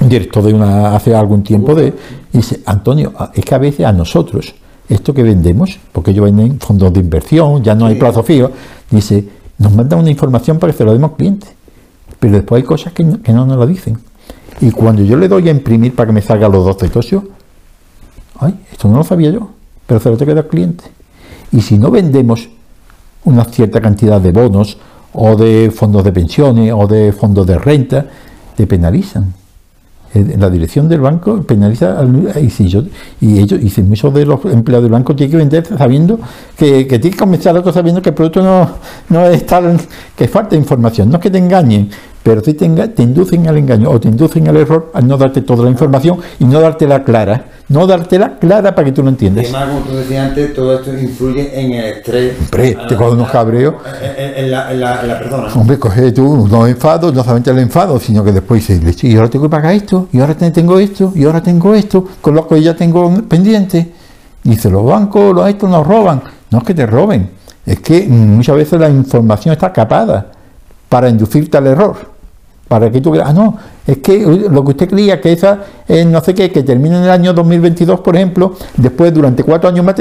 un 0.00 0.08
director 0.08 0.44
de 0.44 0.52
una 0.52 0.94
hace 0.94 1.14
algún 1.14 1.42
tiempo 1.42 1.74
de 1.74 1.92
dice 2.32 2.60
Antonio 2.66 3.12
es 3.34 3.44
que 3.44 3.54
a 3.54 3.58
veces 3.58 3.86
a 3.86 3.92
nosotros 3.92 4.54
esto 4.88 5.14
que 5.14 5.22
vendemos 5.22 5.78
porque 5.92 6.10
ellos 6.10 6.26
venden 6.26 6.60
fondos 6.60 6.92
de 6.92 7.00
inversión 7.00 7.62
ya 7.62 7.74
no 7.74 7.86
hay 7.86 7.94
plazo 7.94 8.22
fijo 8.22 8.50
dice 8.90 9.24
nos 9.60 9.72
mandan 9.72 10.00
una 10.00 10.10
información 10.10 10.58
para 10.58 10.72
que 10.72 10.78
se 10.78 10.84
lo 10.84 10.92
demos 10.92 11.12
al 11.12 11.16
cliente 11.16 11.46
pero 12.18 12.34
después 12.34 12.62
hay 12.62 12.66
cosas 12.66 12.92
que 12.92 13.04
no, 13.04 13.46
nos 13.46 13.56
lo 13.56 13.66
dicen. 13.66 13.98
Y 14.60 14.70
cuando 14.72 15.02
yo 15.02 15.16
le 15.16 15.26
doy 15.26 15.48
a 15.48 15.50
imprimir 15.52 15.94
para 15.94 16.08
que 16.08 16.12
me 16.12 16.20
salga 16.20 16.48
los 16.48 16.64
dos 16.64 16.76
socios 16.92 17.22
ay 18.40 18.58
esto 18.72 18.88
no 18.88 18.98
lo 18.98 19.04
sabía 19.04 19.30
yo 19.30 19.50
pero 19.86 20.00
se 20.00 20.10
lo 20.10 20.16
tengo 20.16 20.30
que 20.30 20.34
dar 20.34 20.44
al 20.44 20.50
cliente. 20.50 20.84
Y 21.52 21.60
si 21.60 21.78
no 21.78 21.90
vendemos 21.90 22.48
una 23.24 23.44
cierta 23.44 23.80
cantidad 23.80 24.20
de 24.20 24.32
bonos 24.32 24.78
o 25.12 25.36
de 25.36 25.70
fondos 25.74 26.04
de 26.04 26.12
pensiones 26.12 26.72
o 26.76 26.86
de 26.86 27.12
fondos 27.12 27.46
de 27.46 27.58
renta 27.58 28.06
te 28.56 28.66
penalizan 28.66 29.39
eh, 30.12 30.36
la 30.38 30.50
dirección 30.50 30.88
del 30.88 31.00
banco 31.00 31.40
penaliza 31.42 32.04
y, 32.42 32.50
si 32.50 32.66
yo, 32.66 32.82
y 33.20 33.38
ellos 33.38 33.60
dicen 33.60 33.88
muchos 33.88 34.12
de 34.12 34.26
los 34.26 34.44
empleados 34.46 34.82
del 34.82 34.92
banco 34.92 35.14
tienen 35.14 35.30
que 35.30 35.36
vender 35.36 35.66
sabiendo 35.78 36.18
que, 36.56 36.86
que 36.88 36.98
tienen 36.98 37.12
que 37.12 37.18
comenzar 37.18 37.72
sabiendo 37.72 38.02
que 38.02 38.08
el 38.08 38.14
producto 38.16 38.42
no, 38.42 38.68
no 39.08 39.26
es 39.26 39.46
tal 39.46 39.78
que 40.16 40.26
falta 40.26 40.56
información 40.56 41.10
no 41.10 41.18
es 41.18 41.22
que 41.22 41.30
te 41.30 41.38
engañen 41.38 41.90
pero 42.22 42.42
si 42.42 42.54
te, 42.54 42.68
te 42.68 43.02
inducen 43.02 43.48
al 43.48 43.58
engaño 43.58 43.90
o 43.90 44.00
te 44.00 44.08
inducen 44.08 44.48
al 44.48 44.56
error 44.56 44.90
al 44.94 45.06
no 45.06 45.16
darte 45.16 45.42
toda 45.42 45.64
la 45.64 45.70
información 45.70 46.18
y 46.38 46.44
no 46.44 46.60
dártela 46.60 47.02
clara 47.04 47.44
no 47.70 47.86
dártela 47.86 48.36
clara 48.38 48.74
para 48.74 48.84
que 48.84 48.92
tú 48.92 49.02
lo 49.02 49.08
entiendas. 49.08 49.44
Además, 49.44 49.68
como 49.68 49.80
tú 49.82 49.96
decías 49.96 50.28
antes, 50.28 50.54
todo 50.54 50.74
esto 50.74 50.92
influye 50.92 51.58
en 51.58 51.72
el 51.72 51.84
estrés. 51.84 52.36
Hombre, 52.40 52.76
te 52.88 52.96
coge 52.96 53.10
unos 53.12 53.30
cabreos. 53.30 53.74
En, 54.16 54.50
la, 54.50 54.72
en, 54.72 54.80
la, 54.80 55.18
persona. 55.20 55.52
Hombre, 55.54 55.78
coge 55.78 56.10
tú 56.10 56.48
no 56.50 56.66
enfados, 56.66 57.14
no 57.14 57.22
solamente 57.22 57.50
el 57.52 57.60
enfado, 57.60 58.00
sino 58.00 58.24
que 58.24 58.32
después 58.32 58.66
dices, 58.66 59.04
y 59.04 59.14
ahora 59.14 59.30
tengo 59.30 59.44
que 59.44 59.50
pagar 59.50 59.72
esto, 59.72 60.08
y 60.12 60.18
ahora 60.18 60.34
tengo 60.34 60.80
esto, 60.80 61.12
y 61.14 61.24
ahora 61.24 61.40
tengo 61.40 61.72
esto, 61.72 62.04
con 62.20 62.34
lo 62.34 62.46
que 62.48 62.60
ya 62.60 62.74
tengo 62.74 63.08
pendiente. 63.28 63.92
Dice, 64.42 64.68
los 64.68 64.84
bancos, 64.84 65.32
los 65.32 65.48
estos 65.48 65.70
nos 65.70 65.86
roban. 65.86 66.22
No 66.50 66.58
es 66.58 66.64
que 66.64 66.74
te 66.74 66.86
roben, 66.86 67.30
es 67.64 67.78
que 67.78 68.04
muchas 68.08 68.56
veces 68.56 68.80
la 68.80 68.90
información 68.90 69.52
está 69.52 69.72
capada 69.72 70.26
para 70.88 71.08
inducirte 71.08 71.56
al 71.56 71.68
error 71.68 72.09
para 72.70 72.88
que 72.88 73.00
tú 73.00 73.10
creas, 73.10 73.28
ah, 73.28 73.32
no, 73.32 73.58
es 73.84 73.98
que 73.98 74.20
lo 74.20 74.64
que 74.64 74.70
usted 74.70 74.88
creía 74.88 75.20
que 75.20 75.32
esa, 75.32 75.58
no 76.06 76.20
sé 76.20 76.36
qué, 76.36 76.52
que 76.52 76.62
termina 76.62 76.98
en 76.98 77.02
el 77.02 77.10
año 77.10 77.32
2022, 77.32 77.98
por 77.98 78.14
ejemplo, 78.14 78.54
después 78.76 79.12
durante 79.12 79.42
cuatro 79.42 79.68
años 79.68 79.84
más, 79.84 79.96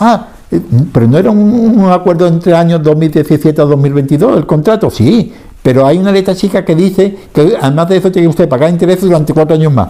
ah, 0.00 0.28
eh, 0.50 0.62
pero 0.90 1.06
no 1.06 1.18
era 1.18 1.30
un, 1.30 1.90
acuerdo 1.90 2.26
entre 2.26 2.54
años 2.54 2.82
2017 2.82 3.60
a 3.60 3.66
2022 3.66 4.38
el 4.38 4.46
contrato, 4.46 4.88
sí, 4.88 5.30
pero 5.62 5.86
hay 5.86 5.98
una 5.98 6.10
letra 6.10 6.34
chica 6.34 6.64
que 6.64 6.74
dice 6.74 7.14
que 7.34 7.58
además 7.60 7.86
de 7.90 7.98
eso 7.98 8.10
tiene 8.10 8.28
que 8.28 8.30
usted 8.30 8.48
pagar 8.48 8.70
intereses 8.70 9.02
durante 9.02 9.34
cuatro 9.34 9.54
años 9.54 9.70
más. 9.70 9.88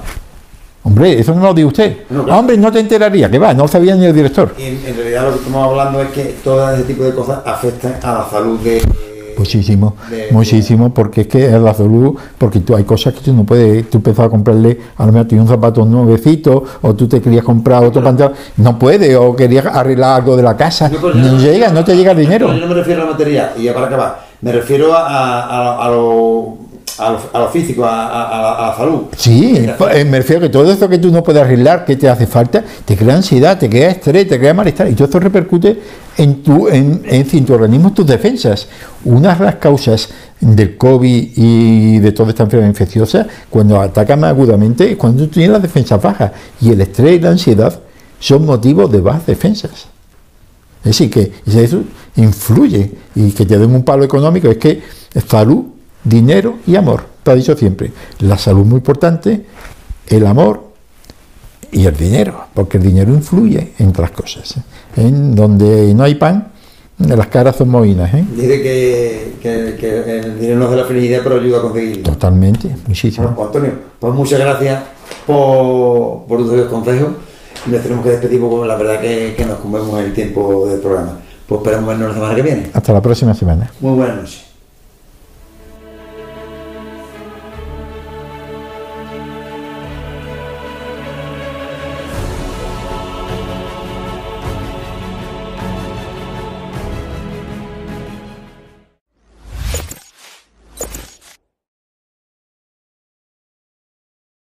Hombre, 0.82 1.20
eso 1.20 1.32
no 1.32 1.42
lo 1.44 1.54
dice 1.54 1.66
usted. 1.66 1.96
Hombre, 2.28 2.58
no 2.58 2.72
te 2.72 2.80
enteraría, 2.80 3.30
que 3.30 3.38
va, 3.38 3.54
no 3.54 3.68
sabía 3.68 3.94
ni 3.94 4.04
el 4.04 4.14
director. 4.14 4.52
en, 4.58 4.84
en, 4.84 4.96
realidad 4.96 5.26
lo 5.26 5.30
que 5.30 5.38
estamos 5.38 5.68
hablando 5.68 6.02
es 6.02 6.08
que 6.08 6.24
todo 6.42 6.74
ese 6.74 6.82
tipo 6.82 7.04
de 7.04 7.14
cosas 7.14 7.38
afectan 7.46 8.00
a 8.02 8.14
la 8.14 8.28
salud 8.28 8.58
de, 8.58 8.82
Muchísimo, 9.38 9.94
muchísimo, 10.32 10.92
porque 10.92 11.22
es 11.22 11.26
que 11.28 11.46
es 11.46 11.52
la 11.60 11.72
salud, 11.72 12.16
porque 12.36 12.60
tú 12.60 12.74
hay 12.74 12.84
cosas 12.84 13.14
que 13.14 13.20
tú 13.20 13.32
no 13.32 13.44
puedes, 13.44 13.88
tú 13.88 13.98
empezabas 13.98 14.28
a 14.28 14.30
comprarle, 14.30 14.78
a 14.96 15.06
lo 15.06 15.12
mejor 15.12 15.38
un 15.38 15.48
zapato 15.48 15.84
nuevecito, 15.84 16.64
o 16.82 16.94
tú 16.94 17.06
te 17.06 17.20
querías 17.20 17.44
comprar 17.44 17.84
otro 17.84 18.02
pantalón, 18.02 18.34
no 18.56 18.78
puedes, 18.78 19.14
o 19.16 19.34
querías 19.36 19.66
arreglar 19.66 20.16
algo 20.20 20.36
de 20.36 20.42
la 20.42 20.56
casa, 20.56 20.90
no, 20.90 21.38
llega, 21.38 21.70
no 21.70 21.84
te 21.84 21.96
llega 21.96 22.12
el 22.12 22.18
dinero. 22.18 22.52
Yo 22.52 22.60
no 22.60 22.66
me 22.66 22.74
refiero 22.74 23.02
a 23.02 23.04
la 23.04 23.10
materia, 23.12 23.52
y 23.56 23.62
ya 23.62 23.74
para 23.74 23.86
acabar, 23.86 24.26
me 24.40 24.52
refiero 24.52 24.92
a, 24.92 25.44
a, 25.44 25.86
a 25.86 25.90
lo 25.90 26.67
a 26.98 27.38
lo, 27.38 27.48
físico, 27.48 27.84
a, 27.84 28.68
la 28.68 28.74
salud. 28.76 29.02
Sí, 29.16 29.66
pues, 29.76 30.06
me 30.06 30.18
refiero 30.18 30.40
a 30.40 30.42
que 30.46 30.52
todo 30.52 30.70
eso 30.70 30.88
que 30.88 30.98
tú 30.98 31.10
no 31.10 31.22
puedes 31.22 31.42
arreglar, 31.42 31.84
que 31.84 31.96
te 31.96 32.08
hace 32.08 32.26
falta, 32.26 32.64
te 32.84 32.96
crea 32.96 33.16
ansiedad, 33.16 33.58
te 33.58 33.68
crea 33.68 33.90
estrés, 33.90 34.28
te 34.28 34.38
crea 34.38 34.54
malestar, 34.54 34.88
y 34.88 34.94
todo 34.94 35.04
esto 35.04 35.20
repercute 35.20 35.80
en 36.16 36.42
tu, 36.42 36.68
en, 36.68 37.02
en, 37.04 37.44
tu 37.44 37.54
organismo, 37.54 37.88
en 37.88 37.94
tus 37.94 38.06
defensas. 38.06 38.68
Una 39.04 39.34
de 39.34 39.44
las 39.44 39.54
causas 39.56 40.08
del 40.40 40.76
COVID 40.76 41.30
y 41.36 41.98
de 41.98 42.12
toda 42.12 42.30
esta 42.30 42.42
enfermedad 42.42 42.70
infecciosa, 42.70 43.26
cuando 43.48 43.80
ataca 43.80 44.16
más 44.16 44.30
agudamente, 44.30 44.90
es 44.90 44.96
cuando 44.96 45.24
tú 45.24 45.30
tienes 45.30 45.52
las 45.52 45.62
defensas 45.62 46.02
bajas, 46.02 46.32
y 46.60 46.70
el 46.70 46.80
estrés 46.80 47.18
y 47.18 47.20
la 47.20 47.30
ansiedad 47.30 47.78
son 48.18 48.44
motivos 48.44 48.90
de 48.90 49.00
bajas 49.00 49.26
defensas. 49.26 49.86
Es 50.80 50.98
decir, 50.98 51.10
que 51.10 51.32
eso 51.46 51.82
influye 52.16 52.92
y 53.14 53.30
que 53.32 53.44
te 53.44 53.58
den 53.58 53.74
un 53.74 53.82
palo 53.82 54.04
económico, 54.04 54.48
es 54.48 54.58
que 54.58 54.82
salud 55.28 55.64
dinero 56.08 56.58
y 56.66 56.76
amor. 56.76 57.04
Te 57.22 57.30
ha 57.30 57.34
dicho 57.34 57.56
siempre, 57.56 57.92
la 58.20 58.38
salud 58.38 58.64
muy 58.64 58.78
importante, 58.78 59.44
el 60.08 60.26
amor 60.26 60.68
y 61.70 61.86
el 61.86 61.96
dinero, 61.96 62.46
porque 62.54 62.78
el 62.78 62.84
dinero 62.84 63.12
influye 63.12 63.72
en 63.78 63.88
otras 63.88 64.10
cosas. 64.10 64.56
¿eh? 64.56 64.62
En 64.96 65.34
donde 65.34 65.94
no 65.94 66.04
hay 66.04 66.14
pan, 66.14 66.52
las 66.98 67.26
caras 67.28 67.56
son 67.56 67.68
movinas. 67.68 68.12
¿eh? 68.14 68.24
Dice 68.34 68.62
que, 68.62 69.28
el 69.42 70.38
dinero 70.40 70.58
no 70.58 70.64
es 70.66 70.70
de 70.72 70.76
la 70.76 70.84
felicidad, 70.84 71.20
pero 71.22 71.36
ayuda 71.36 71.58
a 71.58 71.62
conseguirlo. 71.62 72.02
Totalmente, 72.02 72.74
muchísimo. 72.86 73.34
Pues, 73.34 73.46
Antonio, 73.46 73.72
pues 73.98 74.14
muchas 74.14 74.40
gracias 74.40 74.82
por, 75.26 76.24
por 76.26 76.38
tus 76.38 76.62
consejos. 76.66 77.08
Y 77.66 77.70
nos 77.70 77.82
tenemos 77.82 78.04
que 78.04 78.10
despedir 78.10 78.40
porque 78.40 78.66
la 78.68 78.76
verdad 78.76 79.00
que, 79.00 79.34
que 79.36 79.44
nos 79.44 79.58
comemos 79.58 80.00
el 80.00 80.14
tiempo 80.14 80.66
del 80.68 80.80
programa. 80.80 81.18
Pues 81.46 81.60
esperamos 81.60 81.88
vernos 81.88 82.08
la 82.08 82.14
semana 82.14 82.34
que 82.34 82.42
viene. 82.42 82.70
Hasta 82.72 82.92
la 82.92 83.02
próxima 83.02 83.34
semana. 83.34 83.70
Muy 83.80 83.96
buenas 83.96 84.16
noches. 84.16 84.47